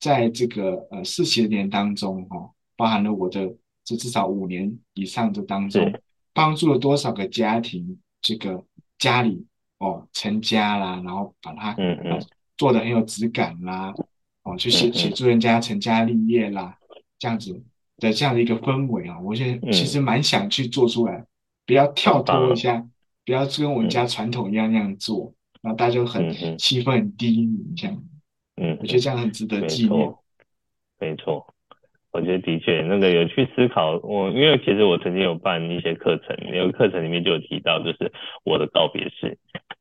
[0.00, 5.92] 在这个呃四十年当中哈，包含了我的这至少五年以上的当中，
[6.32, 8.64] 帮助了多少个家庭，这个
[8.98, 9.46] 家里。
[9.80, 12.20] 哦，成家啦，然后把它嗯嗯。
[12.56, 13.94] 做的很有质感啦，
[14.42, 16.76] 哦，去协协助人家成家立业啦，
[17.16, 17.62] 这样子
[17.98, 21.24] 的这样的一个氛围啊，我现在其实蛮想去做出来，
[21.64, 22.84] 不要跳脱一下，
[23.28, 28.02] 不要跟我们家传统一样那样做，然后大家就很气氛很低迷这样，
[28.56, 30.10] 嗯，我觉得这样很值得纪念。
[30.98, 31.46] 没错，
[32.10, 38.10] 我觉得的确那个有去思考，我因为其实我曾经有办一些课程，有个课程里面就有提到，就是
[38.44, 39.36] 我的告别式。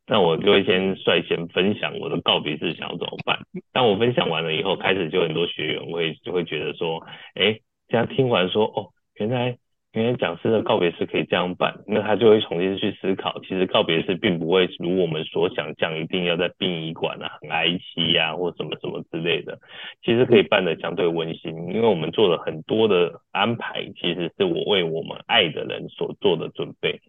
[0.06, 3.40] 那我就会先率先分享我的告别式想要怎么办。
[3.72, 7.02] 当我分享完了以后，开始就很多学员会就会觉得说，
[7.36, 9.58] 哎，这样听完说，哦，原来
[9.94, 19.58] 原来讲师的告别式可以这样办，那他就会重新去思考，其实告别式并不会如我们所想象，一定要在殡仪馆啊、很哀戚呀或什么什么之类的，
[20.04, 27.00] 其实可以办的相对温馨，因为我们做了很多的安排，其实是我为我们爱的人所做的准备。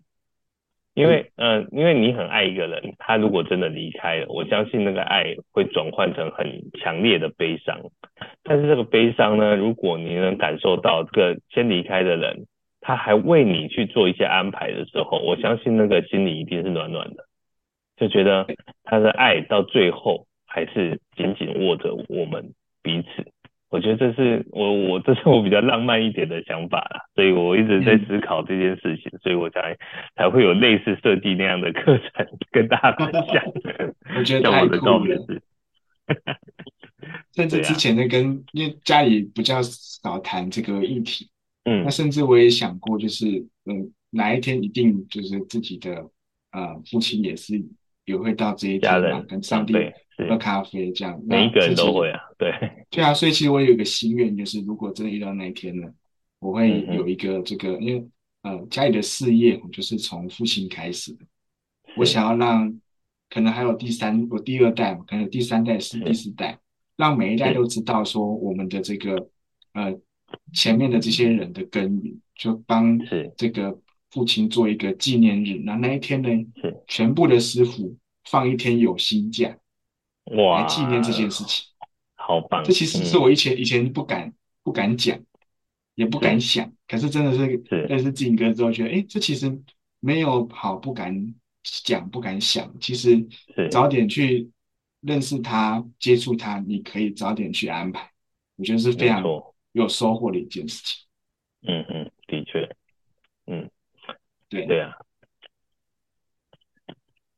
[0.94, 7.78] 因为，嗯、呃，因为你很爱一个人，他如果真的离开了，我相信那个爱会转换成很强烈的悲伤。
[8.42, 12.46] 但是这个悲伤呢，如果你能感受到这个先离开的人，
[12.88, 17.26] 他还为你去做一些安排的时候，我相信那个心里一定是暖暖的，
[17.98, 18.46] 就觉得
[18.82, 23.30] 他的爱到最后还是紧紧握着我们彼此。
[23.68, 29.76] 我觉得这是我我这是我比较浪漫一点的想法啦，所以我一直在思考这件事情，嗯、所以我才
[30.16, 33.44] 才会有类似设计那样的课程跟大家分享。
[34.16, 35.14] 我觉得太酷了，
[37.34, 41.28] 甚至之前呢跟、啊、因为家里比较少谈这个议题，
[41.68, 46.10] 嗯，那甚至我也想过，就是嗯哪一天一定就是自己的
[46.52, 47.62] 呃父亲也是
[48.04, 49.74] 也会到这一天嘛，跟上帝。
[50.28, 52.52] 喝咖啡这样，每一个人都会啊，对，
[52.90, 55.88] 对啊，所以其实我有一个心愿，就是如果真的遇到那一天呢，
[56.40, 58.04] 我会有一个这个，嗯、因为
[58.42, 61.24] 呃家里的事业，我就是从父亲开始的，
[61.96, 62.80] 我想要让
[63.30, 66.58] 可能还有第三，我第二代，可能有第三代是第四代，
[66.96, 69.28] 让每一代都知道说我们的这个
[69.74, 69.96] 呃
[70.52, 72.98] 前面的这些人的耕耘，就帮
[73.36, 73.78] 这个
[74.10, 76.28] 父亲做一个纪念日，那那一天呢，
[76.86, 79.56] 全部的师傅放一天有薪假。
[80.36, 80.60] 哇！
[80.60, 81.64] 来纪念这件事情，
[82.14, 82.62] 好棒！
[82.62, 84.30] 这其实是我以前、嗯、以前不敢
[84.62, 85.18] 不敢讲，
[85.94, 87.46] 也不敢想，是可是真的是
[87.88, 89.58] 认识静哥之后，觉得哎，这其实
[90.00, 92.70] 没有好不敢讲、不敢想。
[92.78, 93.26] 其实
[93.70, 94.50] 早点去
[95.00, 98.10] 认识他、接触他，你可以早点去安排。
[98.56, 99.22] 我觉得是非常
[99.72, 101.06] 有收获了一件事情。
[101.66, 102.68] 嗯嗯，的确，
[103.46, 103.68] 嗯，
[104.48, 104.94] 对对啊。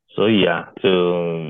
[0.09, 0.89] 所以啊，就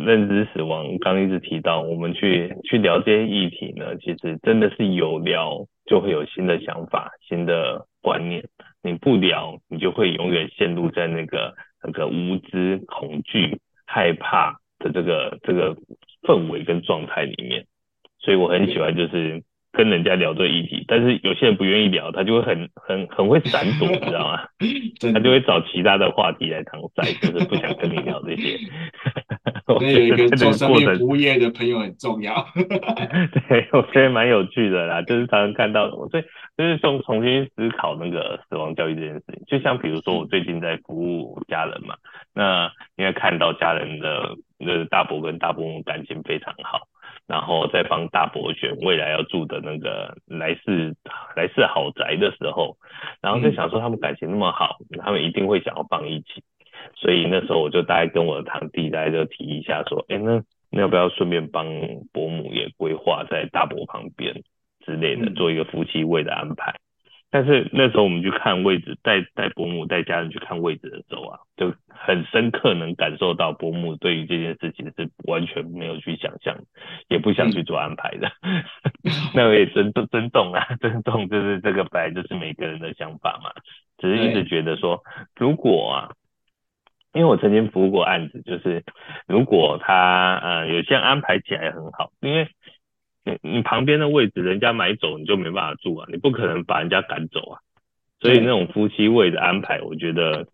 [0.06, 8.48] 认知死亡，刚一直提到，我们去去聊这些议题呢，其实真的是有聊就会有新的想法、新的观念。
[8.82, 15.76] 你不聊，你就会永远陷入在那个那个无知、恐惧、害怕的这个这个
[16.22, 17.67] 氛围跟状态里面。
[18.20, 19.44] 所以我很喜欢就是。
[19.74, 24.44] 跟人家聊这个议题，但是有些人不愿意聊，他就会很很很会闪躲， 你知道吗？
[25.14, 28.58] 他就会找其他的话题来搪塞，就是不想跟你聊这些。
[29.66, 32.46] 所以有一个做生意服务业的朋友很重要。
[33.48, 36.24] 对，我觉得蛮有趣的啦，就是常常看到，所以
[36.58, 39.42] 就是重重新思考那个死亡教育这件事情。
[39.48, 41.96] 就像比如说，我最近在服务家人嘛，
[42.34, 46.82] 那因为看到家人的那大伯跟大伯母感情非常好。
[47.32, 50.94] 然后再帮大伯选未来要住的那个来世
[51.34, 52.76] 来世豪宅的时候，
[53.22, 56.44] 然后就想说他们感情那么好，他们一定会想要放一起，
[56.96, 61.65] 所以那时候我就大概跟我的堂弟大概就提一下说，哎，那那要不要顺便帮
[62.12, 64.44] 伯母也规划在大伯旁边
[64.86, 66.76] 之类的，做一个夫妻位的安排。
[67.34, 76.58] 但是那时候我们去看位置，带带伯母带家人去看位置的时候啊，就很深刻能感受到伯母对于这件事情是完全没有去想象，
[77.08, 78.30] 也不想去做安排的。
[78.44, 78.62] 嗯、
[79.34, 83.52] 那我也尊重尊重啊，尊重就是这个本来就是每个人的想法嘛，
[83.98, 85.02] 只是一直觉得说，
[85.38, 86.12] 如果啊，
[87.13, 88.84] 因为我曾经服务过案子，就是
[89.26, 92.50] 如果他呃有些安排起来很好，因为。
[93.24, 97.60] 你你旁边的位置，人家买走你就没办法住啊，你不可能把人家赶走啊。
[98.20, 100.48] 所以那种夫妻位的安排，我觉得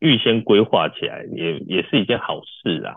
[0.00, 2.96] 预先规划起来也也是一件好事啊。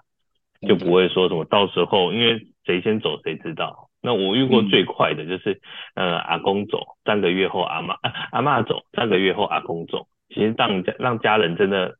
[0.68, 3.90] 就不会说什么到时候因为谁先走谁知道。
[4.02, 5.62] 那我遇过最快的就是，
[5.96, 7.96] 嗯、呃，阿公走三个月后阿妈，
[8.32, 11.96] 阿妈走三个月后阿公走，其实让家让家人真的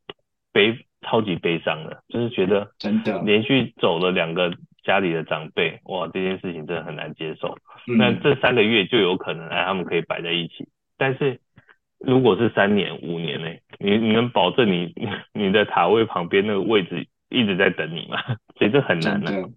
[0.52, 4.52] 悲超级悲伤的，就是觉得真的连续走了两个
[4.88, 7.58] 家里的长辈，哇，这件事情真的很难接受。
[7.88, 11.42] 嗯、那这三个月就有可能哎，他们可以摆在一起，但是
[12.00, 13.50] 如果是三年五年呢？
[13.80, 14.94] 你你能保证你
[15.36, 18.18] 你的塔位旁边那个位置一直在等你吗？
[18.58, 19.50] 所以这很难的。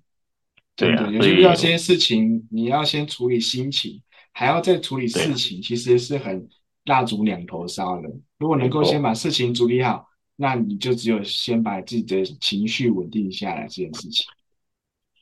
[0.77, 6.49] 真的，有些遇到这些事情，你要先处理心情，还要再处理事情，其实是很
[6.87, 8.09] 蜡烛两头烧的。
[8.39, 14.25] 如果能够先把事情处理好，那你就只有先把自己的情绪稳定下来这件事情。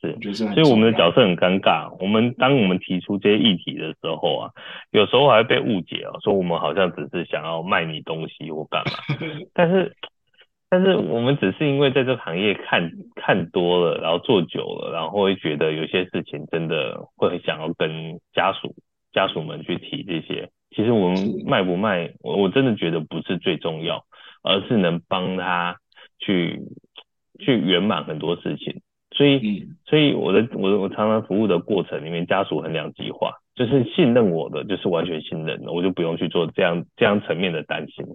[0.01, 1.95] 是，所以我们的角色很尴尬。
[1.99, 4.51] 我们当我们提出这些议题的时候啊，
[4.91, 8.91] 有时候还会被误解啊，说我们好像只是想要卖你东西或干嘛，
[9.53, 9.95] 但是。
[10.71, 18.75] 但是我们只是因为在这个行业看看多了，然后做久了，然后会觉得有些事情真的会很想要跟家属
[19.11, 20.51] 家属们去提这些。
[20.69, 24.05] 其实我们卖不卖，我我真的觉得不是最重要，
[24.43, 25.77] 而是能帮他
[26.19, 26.61] 去
[27.39, 28.79] 去圆满很多事情。
[29.19, 38.05] 所以所以我的我我常常服务的过程里面，家属很两极化，就是信任我的就是完全信任的，我就不用去做这样这样层面的担心。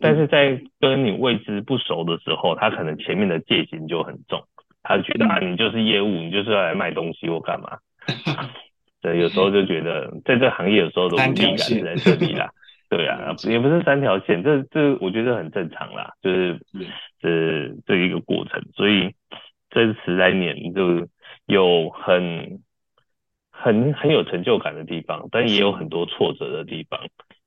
[0.00, 4.42] 但是在跟你位置不熟的时候，他可能前面的戒心就很重，
[4.82, 7.76] 他觉得啊，你就是业务，你就是要来卖东西或干嘛。
[9.02, 12.48] 对，有时候就觉得在这个行业有时候都无力感是在这里啦。
[12.88, 16.58] 对啊，也不是三条线，这这我觉得很正常啦，就是
[17.20, 18.62] 这这一个过程。
[18.74, 19.12] 所以
[19.70, 21.08] 这十来年就
[21.46, 22.60] 有很
[23.50, 27.00] 很很有成就感的地方，但也有很多挫折的地方。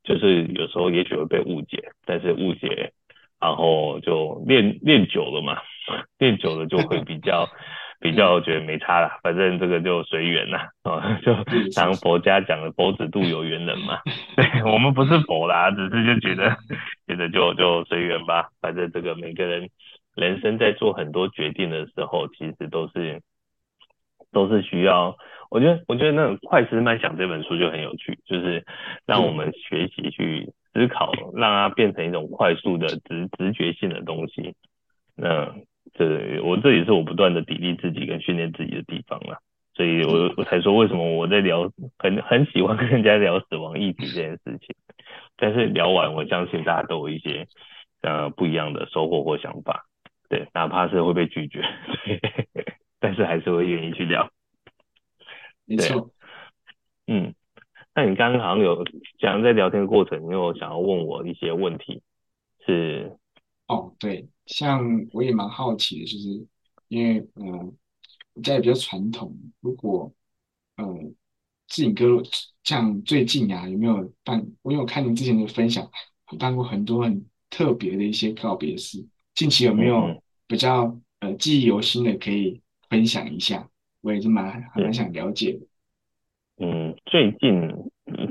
[0.03, 2.91] 就是有时候也许会被误解，但是误解，
[3.39, 5.61] 然后就练练久了嘛，
[6.17, 7.47] 练久了就会比较
[8.01, 11.35] 比较觉得没差了，反正这个就随缘呐，啊， 就
[11.75, 13.99] 当佛家讲的佛子度有缘人嘛，
[14.35, 16.57] 对，我们不是佛啦，只是就觉得
[17.05, 19.69] 觉得就就随缘吧，反正这个每个人
[20.15, 23.21] 人生在做很多决定的时候，其实都是
[24.31, 25.17] 都是需要。
[25.49, 28.65] 我觉得，我觉得那种《快思慢想》这本书就很有趣，就是
[29.05, 34.53] 让我们学习去思考，让它变成一种快速的直直觉性的东西。
[35.15, 35.53] 那
[35.93, 39.39] 这我这也是我不断的砥砺自己跟训练自己的地方了。
[39.73, 44.75] 所以我我才说，为什么我在聊很很喜欢跟人家聊死亡议题这件事情。
[45.35, 47.47] 但是聊完，我相信大家都有一些
[48.01, 49.85] 呃不一样的收获或想法。
[50.31, 51.61] 对，哪怕是会被拒绝，
[52.99, 54.31] 但是还是会愿意去聊。
[55.65, 56.09] 没错，
[57.05, 57.35] 嗯，
[57.93, 58.85] 那你刚刚好像有
[59.19, 62.01] 讲在聊天的过程，你有想要问我一些问题，
[62.65, 63.17] 是？
[63.67, 66.47] 哦，对，像我也蛮好奇的，就是
[66.87, 67.75] 因为嗯，
[68.33, 70.13] 我家也比较传统，如果
[70.77, 71.13] 嗯，
[71.67, 72.23] 志颖哥
[72.63, 74.45] 像最近啊，有没有办？
[74.61, 75.91] 我有看您之前的分享，
[76.39, 79.05] 办过很多很特别的一些告别式，
[79.41, 80.83] 近期有没有比较、
[81.21, 83.67] 嗯、呃记忆犹新的可以分享一下？
[84.03, 85.59] 我也是蛮还蛮想了解的。
[86.63, 87.73] 嗯，最近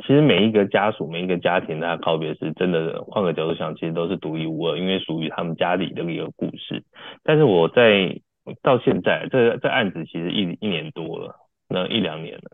[0.03, 6.85] 其实每一个家属、每一个家庭，他告别是真的换个角度想，其实都是独一无二，因为属于他们家里的一个故事。
[7.25, 8.21] 但是我在
[8.63, 11.35] 到现在，这这案子其实一一年多了，
[11.69, 12.53] 那一两年了，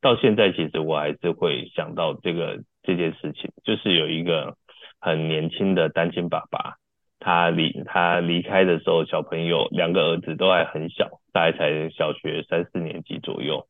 [0.00, 4.56] 到现在其实我还是会想到这个这件事情，就是有一个
[5.00, 6.76] 很年轻的单亲爸爸。
[7.24, 13.66] 他离他离开的时候，小朋友两个儿子都还很小，大概才小学三四年级左右。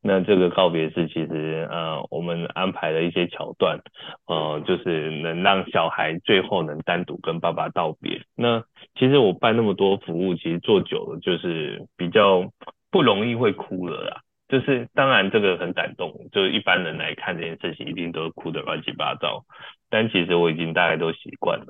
[0.00, 3.80] 那这个告别式其实呃，我们安排了一些桥段，
[4.26, 8.20] 呃，就是能让小孩最后能单独跟爸爸道别。
[8.36, 8.62] 那
[8.94, 12.44] 其实我办那么多服务，其实做久了就是比较
[12.90, 14.20] 不容易会哭了啦。
[14.48, 19.44] 就是当然这个很感动，就是一般人来看这件事情，一定都哭得乱七八糟。
[19.90, 21.66] 但其实我已经大概都习惯了。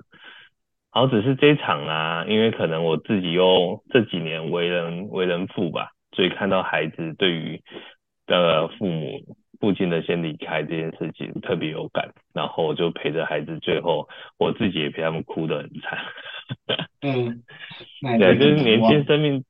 [0.98, 7.62] 好，只是这一场啊，因为可能我自己又这几年为人为人父吧，所以看到孩子对于
[8.26, 9.20] 的父母
[9.60, 14.08] 父亲的先离开这件事情特别有感，然后就陪着孩子，最后
[14.40, 15.98] 我自己也陪他们哭得很惨。
[17.02, 17.44] 嗯，
[18.18, 19.44] 对，就是年轻生命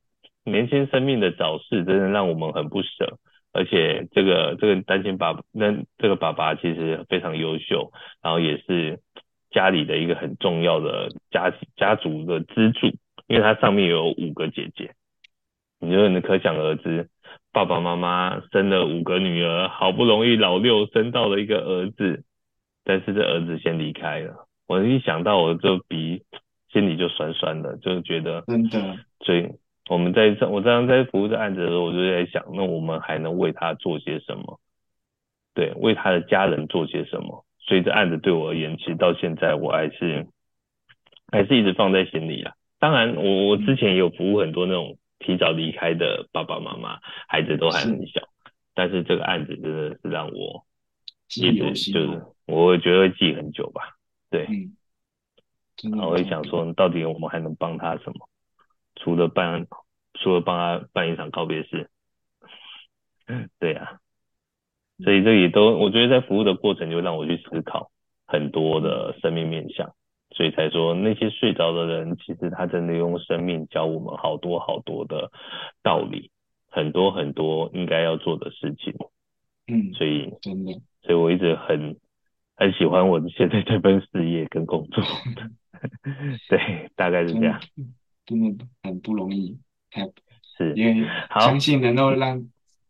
[0.45, 3.17] 年轻生命的早逝，真的让我们很不舍。
[3.55, 7.91] 而且这个这个单亲爸爸，那这个爸爸其实非常优秀，
[8.21, 9.01] 然后也是。
[9.59, 12.87] 家里的一个很重要的家家族的支柱，
[13.27, 14.95] 因为他上面有五个姐姐，
[15.81, 17.09] 你就能可想而知，
[17.51, 22.23] 爸爸妈妈生了五个女儿，好不容易老六生到了一个儿子，
[22.85, 26.23] 但是这儿子先离开了，我一想到我就鼻
[26.73, 29.57] 心里就酸酸的，就觉得真的最
[29.91, 34.61] 我们在这我这样在服务这案子的时候，我就在想，那我们还能为他做些什么？
[35.53, 37.45] 对，为他的家人做些什么？
[37.69, 40.27] 所以这案子对我而言，其实到现在我还是
[41.31, 42.55] 还是一直放在心里啊。
[42.79, 46.99] 当然，我我之前也有服务很多那种提早离开的爸爸妈妈，
[47.29, 48.27] 孩子都还很小，是
[48.73, 50.65] 但是这个案子真的是让我
[51.37, 53.97] 一直就是我会觉得会记很久吧。
[54.31, 54.77] 对，嗯，
[55.91, 58.29] 然后我会想说，到底我们还能帮他什么？
[58.97, 59.67] 除了办，
[60.15, 61.91] 除了帮他办一场告别式，
[63.61, 64.01] 对呀，
[65.05, 67.91] 所以这也都，我觉得在服务的过程就让我去思考
[68.27, 69.93] 很多的生命面向，
[70.33, 75.31] 所以才说那些睡着的人，其实他真的用生命教我们好多好多的
[75.83, 76.31] 道理，
[76.69, 78.95] 很多很多应该要做的事情。
[79.67, 80.73] 嗯，所以真的，
[81.03, 81.97] 所以我一直很
[82.57, 85.05] 很喜欢我现在这份事业跟工作。
[86.49, 87.61] 对，大概是这样。
[88.27, 89.57] 真的很不容易，
[89.91, 90.03] 太
[90.57, 92.43] 是，因为相信能够让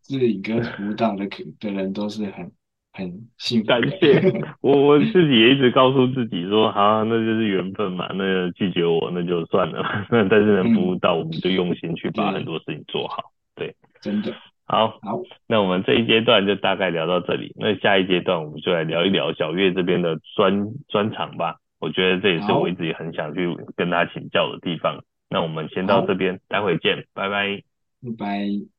[0.08, 2.50] 自己跟辅导的可的人都是很
[2.94, 3.66] 很幸福。
[3.66, 4.18] 感谢
[4.62, 10.06] 我，我自己也一直告诉自己说，好、啊，那就是缘分嘛，那个拒绝我那就算了。
[10.10, 13.30] 那 但是能服务到，我们就用心去把很多事情做好。
[13.54, 14.32] 对，真的。
[14.64, 17.52] 好，好，那我们这一阶段就大概聊到这里。
[17.56, 21.56] 那下一阶段我们就来聊一聊小月这边的专专场吧。
[21.80, 23.46] 我觉得这也是我一直也很想去
[23.76, 25.04] 跟他请教的地方。
[25.30, 27.62] 那我们先到这边，待会见，拜拜，
[28.02, 28.77] 拜拜。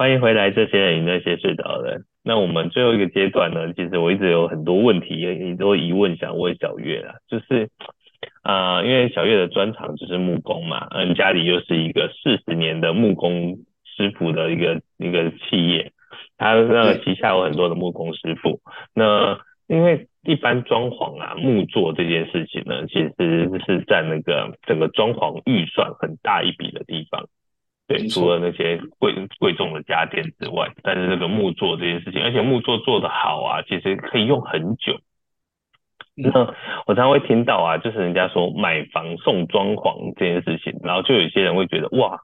[0.00, 2.04] 欢迎回来，这些人那些睡着的人。
[2.24, 7.68] 那我们最后一个阶段呢，其实我一直有很多问题，也很多疑问想问小月啦，就是
[8.40, 15.92] 啊、呃，因为小月的专长就是木工嘛，嗯，家里又是一个四十年的木工师傅的一个一个企业，
[16.38, 18.58] 他那个旗下有很多的木工师傅，
[18.94, 19.38] 那。
[19.68, 27.28] 因为一般装潢啊，木作这件事情呢，其实是占那个整个装潢预算很大一笔的地方。
[27.90, 34.96] 对，除了那些贵贵重的家电之外，但是这个木作这件事情，而且木作做得好啊，其实可以用很久。
[36.14, 36.30] 那
[36.86, 42.20] 我常常会听到啊，就是人家说买房送装潢这件事情，然后就有些人会觉得哇，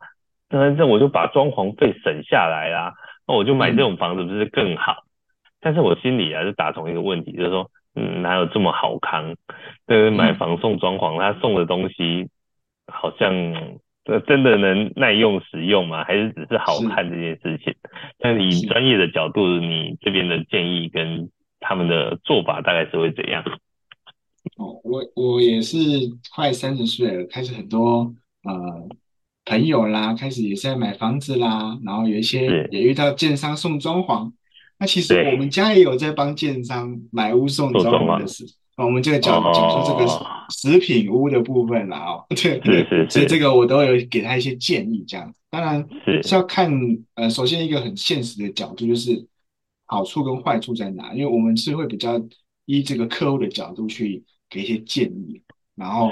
[0.49, 2.93] 那这我就把装潢费省下来啦，
[3.27, 5.03] 那我就买这种房子不是更好？
[5.61, 9.35] 但是我心里啊，是打从一个问题，就是说，嗯，哪有这么好康？
[9.89, 12.29] 就是买房送装潢，他送的东西
[12.87, 13.35] 好像
[14.27, 16.05] 真的能耐用使用吗？
[16.05, 17.73] 还是只是好看这件事情？
[17.73, 17.77] 是
[18.19, 21.29] 但以专业的角度，你这边的建议跟
[21.61, 23.43] 他们的做法大概是会怎样？
[24.57, 25.79] 哦，我我也是
[26.35, 28.89] 快三十岁了，开始很多呃
[29.45, 34.33] 朋友啦，开始也是在买房子啦，然后有一些也遇到建商送装潢。
[34.79, 38.45] 那其实我们家也有在帮建商买屋送装潢的事，
[38.85, 40.07] 我们这个讲讲说这个
[40.51, 45.35] 食品屋的部分啦，哦，对对，所以这个我都有给他一些建议，这样。
[45.51, 46.35] 当然是。
[46.35, 46.71] 要看，
[47.15, 49.27] 呃，首先一个很现实的角度就是
[49.87, 52.21] 好处跟坏处在哪，因为我们是会比较
[52.67, 55.41] 依这个客户的角度去给一些建议，
[55.75, 56.11] 然后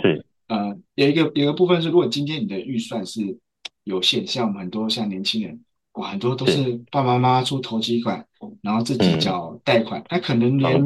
[0.49, 3.39] 呃，有一个有一个部分是，如果今天你的预算是
[3.85, 5.61] 有限，像我们很多像年轻人。
[5.95, 6.73] 哇，很多都是。
[6.91, 8.27] 爸爸妈妈出头期款，
[8.63, 10.83] 然后自己缴贷款，他、嗯、可能连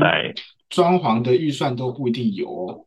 [0.69, 2.87] 装潢的预算都不一定有哦。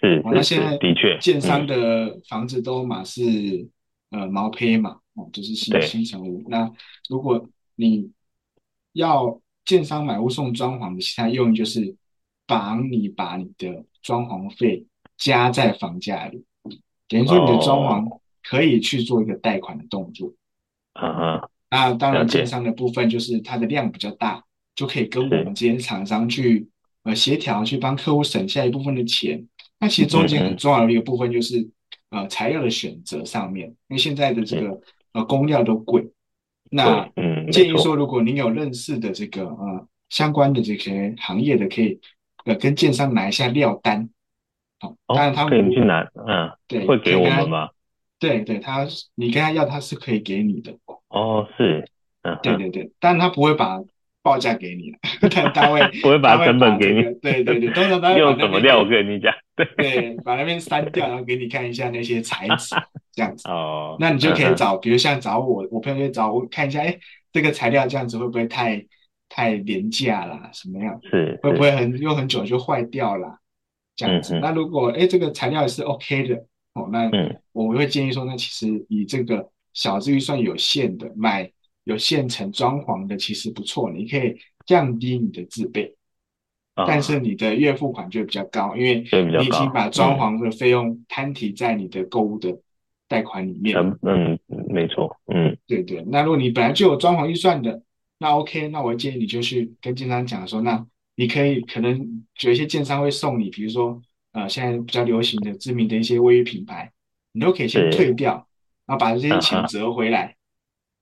[0.00, 3.22] 是，那现在的确，建商的房子都嘛是、
[4.10, 6.44] 嗯、呃毛坯嘛，哦，就是新对新成屋。
[6.48, 6.70] 那
[7.08, 8.10] 如果你
[8.92, 11.96] 要建商买屋送装潢的其他用意，就是
[12.46, 16.44] 帮你把你的装潢费加在房价里，
[17.08, 20.34] 等于说你的装潢可以去做一个贷款的动作。
[20.92, 21.48] 啊。
[21.70, 24.44] 那当然，建商的部分就是它的量比较大，
[24.76, 26.68] 就可以跟我们这些厂商去
[27.04, 29.46] 呃协调，去帮客户省下一部分的钱。
[29.78, 31.68] 那其实中间很重要的一个部分就是
[32.10, 34.80] 呃材料的选择上面，因为现在的这个
[35.12, 36.10] 呃工料都贵。
[36.70, 37.08] 那
[37.52, 42.00] 建议说，如果您有认识的这个呃相关的这些行业的，可以
[42.44, 44.08] 呃跟建商拿一下料单。
[44.80, 47.70] 好，当然他们可以去拿，嗯，对，会给我们吗？
[48.18, 50.76] 对对，他你跟他要，他是可以给你的。
[51.08, 51.86] 哦，是，
[52.22, 53.78] 嗯，对对对，但他不会把
[54.24, 54.90] 报价给你，
[55.30, 62.74] 但单位 不会把成本给你，对对对，通常他会 用什么料我跟你讲，对对，把那边删掉，然后给你看一下那些材质，
[63.12, 66.98] 这样子，哦，那你就可以找，比如像找我，我朋友就找我看一下，哎，
[67.32, 68.82] 这个材料这样子会不会太
[69.28, 70.48] 太廉价啦？
[70.54, 70.98] 什么样？
[71.10, 73.38] 是，会不会很用很久就坏掉啦？
[73.94, 76.36] 这样子，那如果哎这个材料也是 OK 的，
[76.72, 77.10] 哦，那
[77.52, 79.50] 我会建议说，那其实以这个。
[79.74, 81.50] 小资预算有限的，买
[81.84, 85.94] 有现成装潢的其实不错，你可以降低你的自备，
[86.76, 92.58] 哦、但是你的月付款就会比较高，因为你已经把装潢的费用摊提在你的购物的
[93.06, 93.76] 贷款里面。
[93.76, 96.02] 嗯嗯，没错，嗯，对对。
[96.08, 97.82] 那如果你本来就有装潢预算的，
[98.18, 100.84] 那 OK，那我建议你就去跟建商讲说，那
[101.16, 104.00] 你可以可能有一些建商会送你，比如说
[104.32, 106.90] 呃现在比较流行的知名的一些卫浴品牌，
[107.32, 108.48] 你都可以先退掉，
[108.86, 110.34] 然后把这些钱折回来，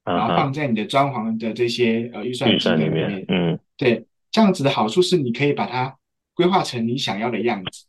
[0.05, 3.25] 然后放在你的装潢的这些呃预算里面。
[3.29, 5.97] 嗯，对，这样子的好处是你可以把它
[6.35, 7.87] 规划成你想要的样子。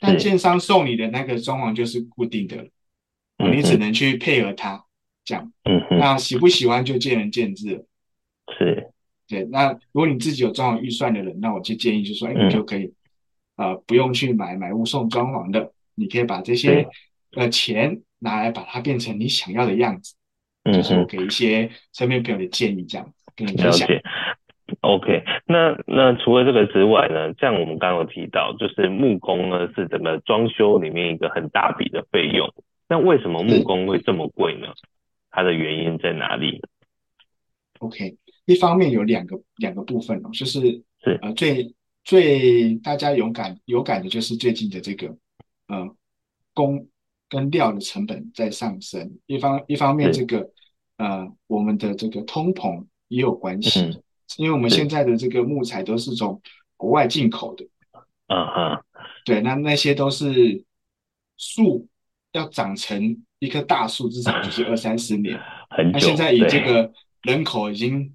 [0.00, 2.68] 但建商送你的那个装潢就是固定的，
[3.38, 4.84] 嗯、你只能去配合他
[5.24, 5.52] 这样。
[5.64, 7.84] 嗯哼，那喜不喜欢就见仁见智了。
[8.56, 8.90] 是，
[9.26, 9.44] 对。
[9.50, 12.92] 那如果你自己有装潢预算的人，那我就建议就说，哎，你就可以，
[13.56, 16.86] 嗯、呃，不用去买买屋送装潢的，你可以把这些
[17.32, 20.14] 呃钱拿来把它变成你想要的样子。
[20.70, 23.88] 嗯，就是我给一些身边朋友的建议，这样跟你分享。
[24.82, 32.52] OK，那那除了这个之外呢，像我们刚刚有提到，就是木工呢是整个装修里面一个很大笔的费用。
[32.86, 34.68] 那为什么木工会这么贵呢？
[35.30, 36.60] 它的原因在哪里
[37.78, 40.60] ？OK，一方面有两个两个部分哦，就是
[41.02, 45.08] 是呃最最大家有感有感的就是最近的这个
[45.68, 45.88] 呃
[46.52, 46.88] 工
[47.30, 50.50] 跟料的成本在上升，一方一方面这个
[50.98, 53.80] 呃我们的这个通膨也有关系。
[53.80, 54.02] 嗯
[54.36, 56.38] 因为我们现在的这个木材都是从
[56.76, 57.64] 国外进口的，
[58.26, 58.84] 嗯哼，
[59.24, 60.62] 对，那那些都是
[61.38, 61.88] 树
[62.32, 65.40] 要长成一棵大树，至少就是二三十年。
[65.72, 65.92] 很久。
[65.92, 66.92] 那现在以这个
[67.22, 68.14] 人口已经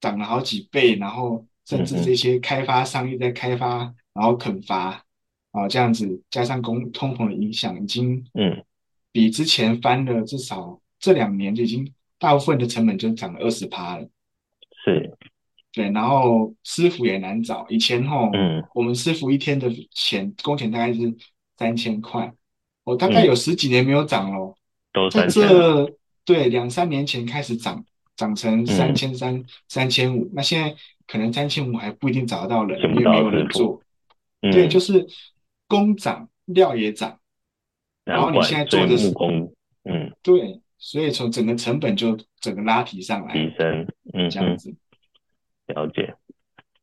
[0.00, 5.04] 涨了好几倍，然后甚至这些开发商又在开发，然后垦伐
[5.50, 8.64] 啊，这样子加上工通膨的影响，已经嗯
[9.12, 11.92] 比之前翻了至少这两年就已经
[12.22, 14.08] 大部分的成本就涨了二十趴了。
[14.84, 15.18] 是。
[15.72, 17.66] 对，然后师傅也难找。
[17.68, 21.00] 以前吼，嗯，我们师傅一天的钱工钱大概是
[21.56, 22.32] 三千块，
[22.84, 24.54] 我、哦、大概有十几年没有涨喽。
[24.92, 25.90] 都在这
[26.24, 30.30] 对两三年前开始涨，涨成三千三、三千五。
[30.32, 30.76] 那现在
[31.08, 33.82] 可能三千五还不一定找得到人，因为没有人做。
[34.42, 35.04] 嗯、对，就是
[35.66, 37.18] 工涨，料也涨，
[38.04, 39.10] 然后你现在做的是
[39.84, 44.74] 嗯，对，所以从整个成本就整个拉提上来，提升，嗯，这样子。
[45.68, 46.14] 了解，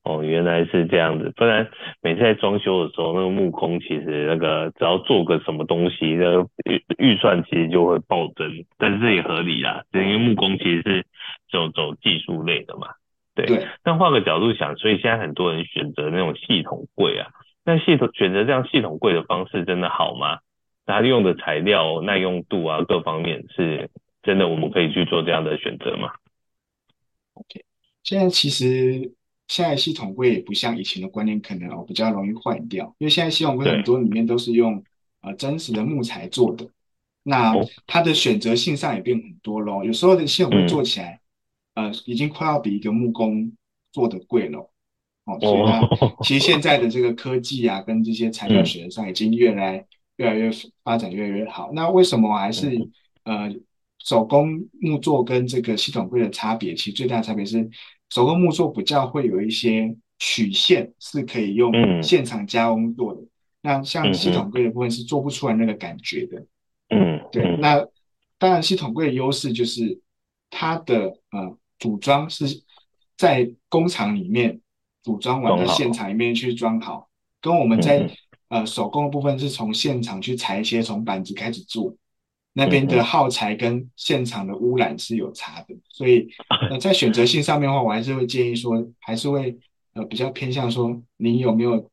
[0.04, 1.34] 哦，原来是这样子。
[1.36, 1.70] 不然
[2.02, 8.50] 每次在装修的时候，那个木工其实那个只要做个什么东西，那个预预算其实就会暴增。
[8.78, 11.06] 但是这也合理啦，因为木工其实是
[11.52, 12.88] 走走技术类的嘛。
[13.36, 13.46] 对。
[13.48, 13.68] 对。
[13.84, 17.28] 但换个角度想，所以现在很多人选择那种系统柜啊，
[17.66, 20.40] 那系统选择这样系统柜的方式真的好吗？
[20.90, 23.90] 它用的材料耐用度啊，各方面是
[24.24, 26.10] 真的，我们可以去做这样的选择吗
[27.34, 27.64] ？OK。
[28.04, 29.14] 现在其实
[29.48, 34.84] 现在系统柜也不像以前的观念，可能哦比较容易坏掉，因为现在系统柜很多里面都是用
[35.22, 36.68] 呃真实的木材做的，
[37.24, 37.54] 那
[37.86, 39.86] 它的选择性上也变很多咯。
[39.86, 41.20] 有时候的系统柜做起来，
[41.76, 43.52] 呃已经快要比一个木工
[43.92, 44.70] 做的贵了
[45.26, 45.40] 哦。
[45.40, 45.88] 所以它
[46.24, 49.86] 其实现在的这个科技啊，跟这些材料学上已经越来
[50.20, 50.52] 越来越
[50.84, 51.72] 发展越来越好。
[51.74, 52.70] 那为什么还是
[53.24, 53.50] 呃
[53.98, 56.76] 手工木作跟这个系统柜的差别？
[56.76, 57.68] 其实最大的差别是。
[58.12, 63.30] 手工木作比较会有一些曲线是可以用现场加工做的，嗯、
[63.62, 66.44] 那像系统柜的部分是做不出来那个感觉的。
[66.90, 67.56] 嗯，对。
[67.58, 67.86] 那
[68.40, 70.02] 当然，系统柜的优势就是
[70.50, 72.46] 它的呃组装是
[73.16, 74.60] 在工厂里面
[75.04, 77.10] 组装完的，现场里面去装好，好
[77.40, 78.10] 跟我们在、嗯、
[78.50, 81.96] 呃手工的部分是从现场去裁切，从板子开始做。
[82.54, 86.28] 那边的耗材跟现场的污染是有差的，所以
[86.70, 89.58] 呃在选择性上面的话，我还是会建议说，还是会
[89.94, 91.90] 呃比较偏向说，你有没有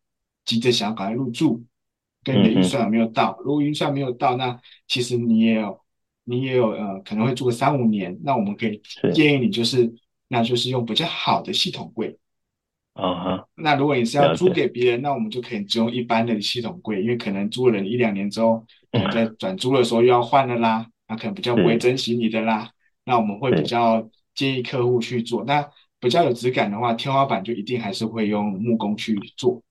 [0.46, 1.62] 急着想要赶快入住，
[2.24, 3.38] 跟你的预算有没有到？
[3.44, 5.78] 如果预算没有到，那其实你也有
[6.24, 8.80] 你也有呃可能会住个三五年，那我们可以
[9.14, 9.94] 建议你就是
[10.26, 12.18] 那就是用比较好的系统柜。
[12.96, 18.64] 啊哈，那如果你是要租给别人，那我们就可以只用一般的系统柜，因为可能租了人一两年之后，
[19.12, 22.70] 在转租的时候又要换了啦，那可能比较不会珍惜你的啦。
[23.04, 25.44] 那我们会比较建议客户去做。
[25.44, 25.62] 那
[26.00, 29.62] 比较有质感的话，天花板就一定还是会用木工去做，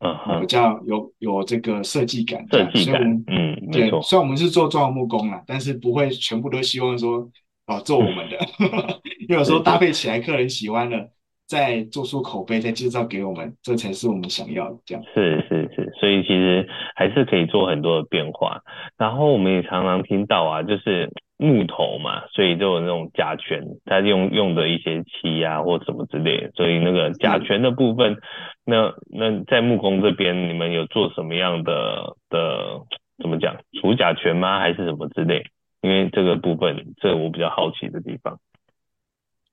[0.00, 2.44] 嗯哼，比较有有这个设计感。
[2.50, 3.88] 设计感，嗯，对。
[4.02, 7.30] 虽然我们是做装潢木工啦，但是不会全部都希望说
[7.66, 8.36] 哦做我们的，
[9.28, 11.08] 因为有时候搭配起来客人喜欢了。
[11.48, 14.76] 再做出口碑，再介绍给我们，这才是我们想要的。
[14.84, 18.60] 这样是是是，所以其实还是可以做很多的变化。
[18.98, 26.50] 然后我们也常常听到啊，就是木头嘛，所以就有那种甲醛，它用用的一些漆啊或什么之类。
[26.54, 28.18] 所以那个甲醛的部分，
[28.66, 32.82] 那那在木工这边，你们有做什么样的的
[33.22, 34.58] 怎么讲除甲醛吗？
[34.58, 35.44] 还是什么之类？
[35.80, 38.38] 因为这个部分，这我比较好奇的地方。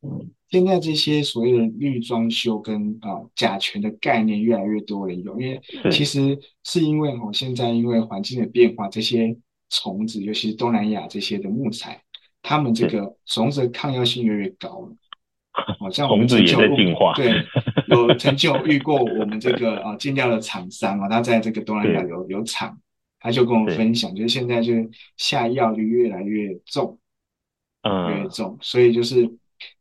[0.02, 9.36] 嗯，现在这些所谓的绿装修跟啊、呃、甲醛的概念越来越多人用，因为其实是因为哦，现在因为环境的变化，这些
[9.70, 12.02] 虫子，尤其是东南亚这些的木材，
[12.42, 14.96] 它们这个虫子的抗药性越来越高了。
[15.80, 17.32] 好像我们曾经有进化，对，
[17.88, 22.78] 有曾经有遇过我们这个啊进料的厂商啊，他在这个东南亚有有厂，
[23.22, 27.00] 他就跟我们分享，就是现在就是下药就越来越重，
[27.84, 29.32] 嗯，越重，所以就是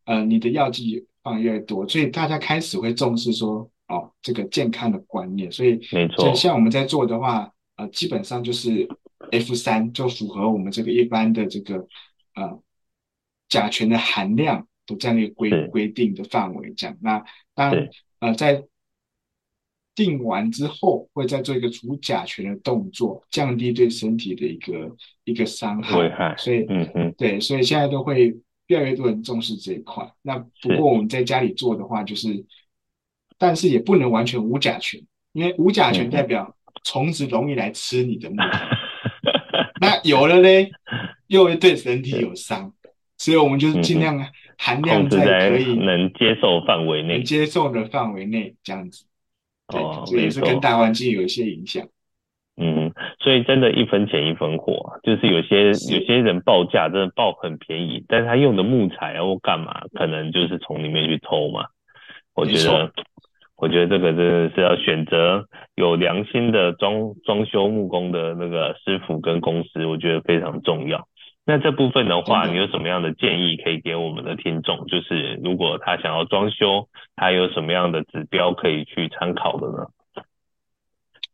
[0.05, 8.89] 呃你的药剂放越多，所以大家开始会重视说哦这个健康的观念，所以没错，像我们在做的话，呃基本上就是
[9.31, 11.87] F 三就符合我们这个一般的这个
[12.35, 12.62] 呃
[13.49, 14.66] 甲醛的含量。
[14.87, 17.89] 都这样一个规规定的范围这样，那当然
[18.20, 18.62] 呃在
[19.95, 24.95] 定完之后，会再做一个除甲醛的动作，降低对身体的一个
[25.25, 25.97] 一个伤害。
[26.37, 28.37] 所以嗯嗯，对，所以现在都会
[28.67, 30.09] 越来越多人重视这一块。
[30.23, 32.45] 那不过我们在家里做的话，就是，
[33.39, 35.03] 但是也不能完全无甲醛，
[35.33, 38.59] 因为无甲醛代表虫子容易来吃你的木头，
[39.81, 40.71] 那有了嘞，
[41.27, 42.73] 又会对身体有伤，
[43.19, 44.25] 所以我们就是尽量。
[44.57, 49.05] 含量在可以能接受范围内，能接受的范围内这样子，
[49.67, 51.85] 哦，所以也是跟大环境有一些影响。
[53.25, 61.66] 嗯，所以真的，一分钱一分货，就是有些有些人报价真的报很便宜，但是他用的木材啊或干嘛，可能就是从里面去偷嘛。
[62.35, 62.93] 我觉得，
[63.57, 71.09] 我觉得这个真的是要选择有良心的装装修木工的那个师傅跟公司，我觉得非常重要。
[71.47, 74.87] 那这部分的话，你有什么样的建议可以给我们的听众？
[74.87, 79.87] 就是如果他想要装修，他有什么样的指标可以去参考的呢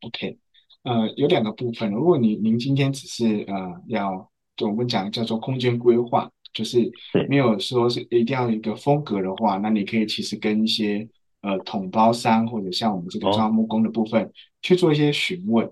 [0.03, 0.36] ？OK，
[0.83, 1.91] 呃，有两个部分。
[1.91, 6.91] 如果你您今天只是呃要就我们讲叫做空间规划，就是
[7.28, 11.09] 没有说是一定要一个风格的话，那你可以其实跟一些
[11.43, 14.31] 呃统包商或者像我们这个装木工的部分、哦、
[14.62, 15.70] 去做一些询问。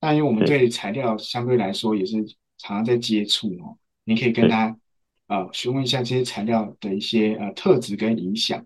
[0.00, 2.24] 那因为我们对材料相对来说也是。
[2.58, 4.74] 常常在接触哦，你可以跟他
[5.26, 8.64] 呃询问一下这些材料的一些呃特质跟影响。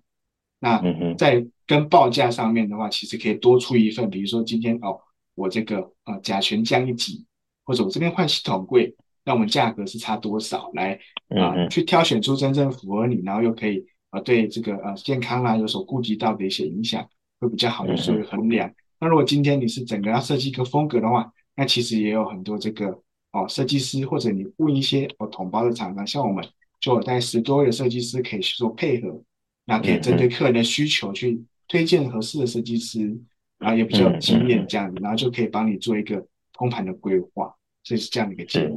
[0.60, 0.80] 那
[1.18, 5.00] 在跟报价上面的话，其实可以多出一份，比如说今天哦，
[5.40, 7.24] 我这个呃甲醛降一级，
[7.64, 10.70] 或者我这边换系统柜，那我们价格是差多少？
[10.74, 10.94] 来
[11.28, 17.08] 啊、呃，去挑选出真正符合你，然后又可以呃对这个呃健康啊有所顾及到的一些影响，
[17.40, 18.70] 会比较好的作为衡量。
[19.00, 23.02] 那如果今天你是整个要设计一个风格的话，那其实也有很多这个。
[23.32, 26.44] 哦，设计师或者你问一些哦同包的厂商，像我们
[26.80, 29.22] 就有大概十多位的设计师可以去做配合，
[29.66, 33.16] 那可以针对客人的需求去推荐合适的设计师，
[33.60, 37.54] 然后也比较有经验这样子，然后就可以帮你做一个通盘的规划，
[37.84, 38.76] 所以是这样的一个建议。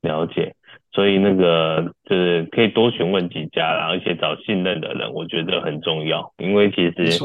[0.00, 0.54] 了解，
[0.92, 7.24] 所以那个就是可以多询问几家，然后而且找信任的人，我觉得很重要，因为其实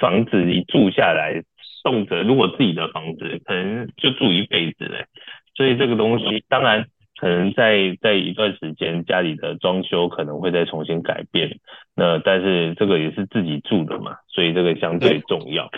[0.00, 1.42] 房子一住下来，
[1.82, 5.06] 动辄如果自己的房子可能就住一辈子嘞。
[5.54, 6.86] 所以这个东西当然
[7.20, 11.58] 可能在在一段时间家里的装修可能会再重新改变，
[11.96, 15.68] 那但是这个也是自己住的嘛，所以这个相对重要。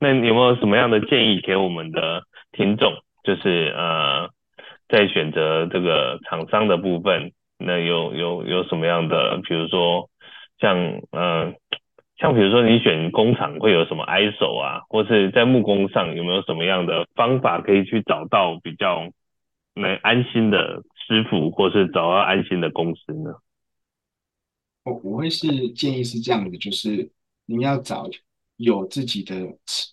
[0.00, 2.22] 那你有没有什么样的建议给我们的
[2.52, 2.94] 听众？
[3.24, 4.30] 就是呃，
[4.88, 10.08] 在选择这个厂商的部分，那有有有什么样的，比如说
[10.58, 10.78] 像
[11.12, 11.52] 呃
[12.18, 19.08] 像比如说你选工厂会有什么 ISO 啊，或是在木工上有没有什么样的方法可以去找到比较。
[19.76, 23.30] 能安心的师傅，或是找到安心的公司呢？
[24.84, 27.10] 我我会是建议是这样的，就是
[27.44, 28.08] 你要找
[28.56, 29.34] 有自己的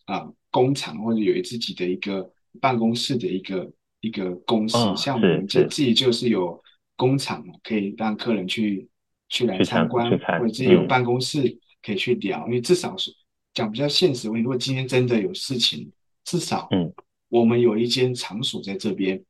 [0.05, 2.31] 啊、呃、工厂，或者有自己的一个
[2.61, 6.61] 办公室的一个一个公司，哦、像我们自自己就是有
[6.95, 8.87] 工厂，可以让客人去
[9.29, 12.45] 去来参观，或者自己有办公室可以去聊。
[12.45, 13.11] 嗯、因为至少是
[13.53, 15.91] 讲比较现实问题，如果今天真的有事情，
[16.23, 16.93] 至少嗯，
[17.29, 19.21] 我们有一间场所在这边。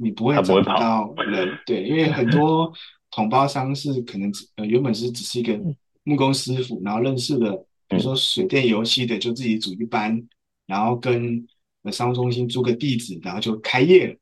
[0.00, 2.72] 你不会找不到人，对，因为很多
[3.10, 5.58] 统包商是可能呃原本是只是一个
[6.04, 7.50] 木工师傅，然后认识的，
[7.88, 10.24] 比如说水电油漆的，就自己组一班，
[10.66, 11.44] 然后跟
[11.90, 14.16] 商务中心租个地址，然后就开业了。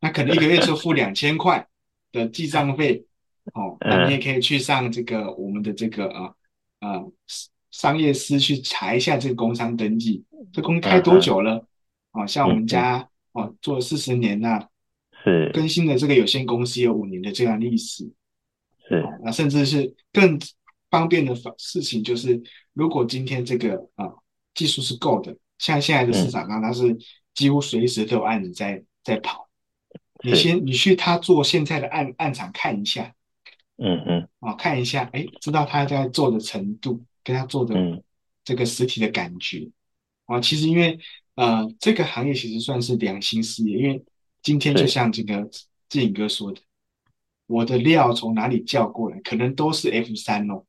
[0.00, 1.64] 那可能一个月就付两千块
[2.10, 3.06] 的记账费，
[3.54, 6.34] 哦， 那你也可以去上这个我们的这个啊
[6.80, 7.12] 呃
[7.70, 11.64] 商业司去查一下这个工商登记，这工开多久了？
[12.10, 13.08] 哦，像我们家。
[13.32, 14.68] 哦，做了四十年呐、啊、
[15.24, 15.50] 是。
[15.52, 18.10] 更新的这个有限公司有五年的这样历史，
[18.88, 20.38] 是、哦、那甚至是更
[20.90, 24.12] 方便的事情，就是如果今天这个啊
[24.54, 26.96] 技术是够的，像现在的市场上，它是
[27.34, 29.48] 几乎随时都有案子在在跑。
[30.24, 33.14] 你先，你去他做现在的案案场看一下，
[33.76, 38.02] 嗯嗯，啊，看一下，哎，知道他在做的程度，跟他做的
[38.42, 39.70] 这个实体的感觉，
[40.26, 40.98] 啊，其实因为
[41.38, 44.04] 呃，这个行业其实算是良心事业，因为
[44.42, 45.48] 今天就像这个
[45.88, 46.60] 志颖哥说的，
[47.46, 50.64] 我的料从哪里叫过来，可能都是 F 三哦，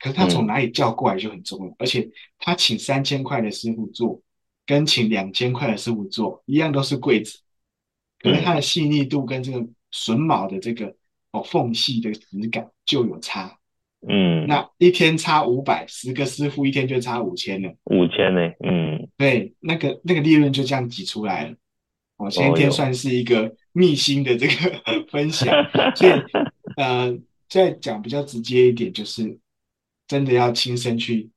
[0.00, 4.20] 可是他从哪里叫过来就很重要，而且他请三千块的师傅做，
[4.66, 7.38] 跟请两千块的师傅做一样，都是柜子。
[8.18, 10.96] 可是它的细腻度跟这个榫卯的这个
[11.30, 13.56] 哦缝隙的质感就有差，
[14.08, 21.54] 嗯，那一天差五百，十个师傅一天就差五千了，五千呢，嗯，对，那个那个利润就这样挤出来了。
[22.16, 26.12] 哦，今天算是一个秘辛的这个 分享，哦、所以
[26.76, 29.38] 呃，再讲比较直接一点，就是
[30.06, 31.30] 真的要亲身去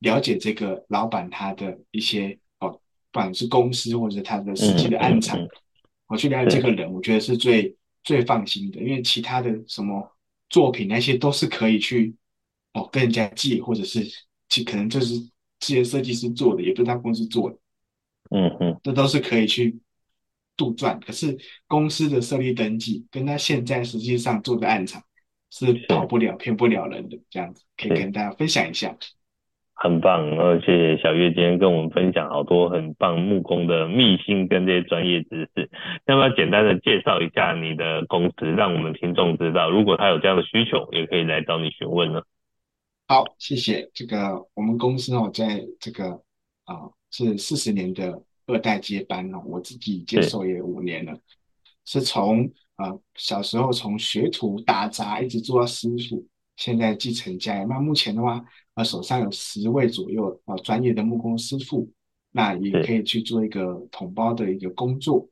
[0.00, 5.38] 了解这个老板他的一些哦，不管是公司或者他的实际的案场。
[5.38, 5.48] 嗯嗯嗯。
[6.08, 10.11] 我去了解这个人，我觉得是最最放心的，因为其他的什么
[10.52, 12.14] 作品那些都是可以去
[12.74, 14.06] 哦跟人家借，或者是
[14.50, 15.14] 其可能就是
[15.58, 17.56] 这些设计师做的，也不是他公司做的，
[18.30, 19.78] 嗯嗯，这都是可以去
[20.54, 21.00] 杜撰。
[21.00, 25.02] 可是公司的设立登记跟他现在实际上做的案场
[25.50, 28.94] 是跑不了、骗不了人的，这样子可以跟大家分享一下。
[29.82, 35.68] 很棒，而且小月今天跟我们分享好多很棒木工的秘辛跟这些专业知识。
[36.06, 42.22] 要不要简单的介绍一下你的公司，让我们听众知道，如果他有这样的需求，也可以来找你询问呢？
[43.08, 43.90] 好，谢谢。
[43.92, 46.12] 这个我们公司哦，在这个
[46.64, 51.12] 啊、呃、是四十年的二代接班哦，我自己接手也五年了，
[51.84, 52.44] 是，是从
[52.76, 56.24] 啊、呃、小时候从学徒打杂一直做到师傅。
[56.56, 58.44] 现在继承家业，那目前的话，
[58.74, 61.90] 呃，手上有十位左右呃专业的木工师傅，
[62.30, 65.28] 那也可以去做一个统包的一个工作。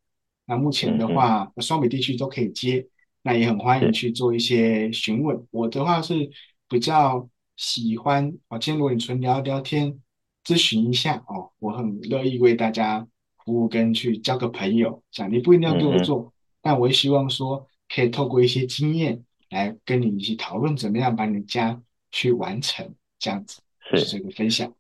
[0.47, 2.87] 那目前的话，双北地区都可以接，
[3.23, 5.47] 那也很欢迎去做一些询问。
[5.51, 6.29] 我的话是
[6.69, 10.01] 比较喜欢哦，今天如果你纯聊聊天，
[10.45, 13.07] 咨询一下哦，我很乐意为大家
[13.45, 15.03] 服务跟去交个朋友。
[15.13, 19.23] 讲你不一定要给我做，但我也希望说可以透过一些经验。
[19.51, 21.81] 来跟你一起讨论怎么样把你的家
[22.11, 24.73] 去完成，这样子是这个分享。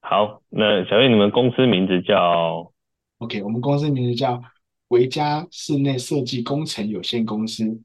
[0.00, 2.72] 好，那小月，你们公司名字叫
[3.18, 4.42] ？OK，我们公司名字叫
[4.88, 7.80] 维嘉室内设计工程有限公司。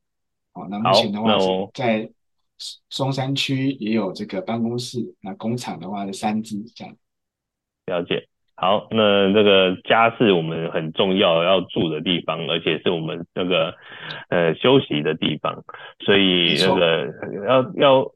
[0.53, 1.37] 好，那目前的话
[1.73, 2.09] 在
[2.89, 6.97] 松山区也有这个办公室，那工厂的话是三支这样。
[7.85, 8.27] 了解。
[8.59, 13.75] 好，那这个家是我们很重要要住的地方，而且是我们那个
[14.29, 15.63] 呃休息的地方，
[16.03, 17.07] 所以那个
[17.47, 18.11] 要要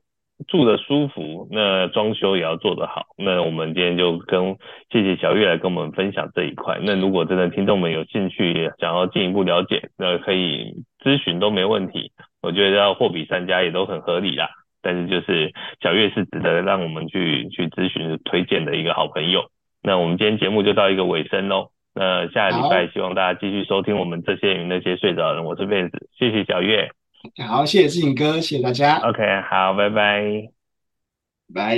[0.48, 3.06] 住的舒服，那装修也要做得好。
[3.20, 4.58] 那我们今天就跟
[4.89, 6.80] 谢谢小月来跟我们分享这一块。
[6.82, 10.74] 那如果真的听众们有兴趣想要进一步了解，那可以
[11.04, 12.12] 咨询都没问题。
[12.42, 14.50] 我觉得要货比三家也都很合理啦。
[14.82, 19.44] 但是就是小月是值得让我们去去咨询推荐的一个好朋友。
[19.82, 21.72] 那我们今天节目就到一个尾声喽。
[21.94, 26.90] 那下个礼拜希望大家继续收听我们这些与那些睡着的人，我是贝子，谢谢小月。
[27.46, 28.98] 好，谢谢志颖哥，谢谢大家。
[28.98, 30.50] OK，好，拜拜。
[31.54, 31.78] 拜。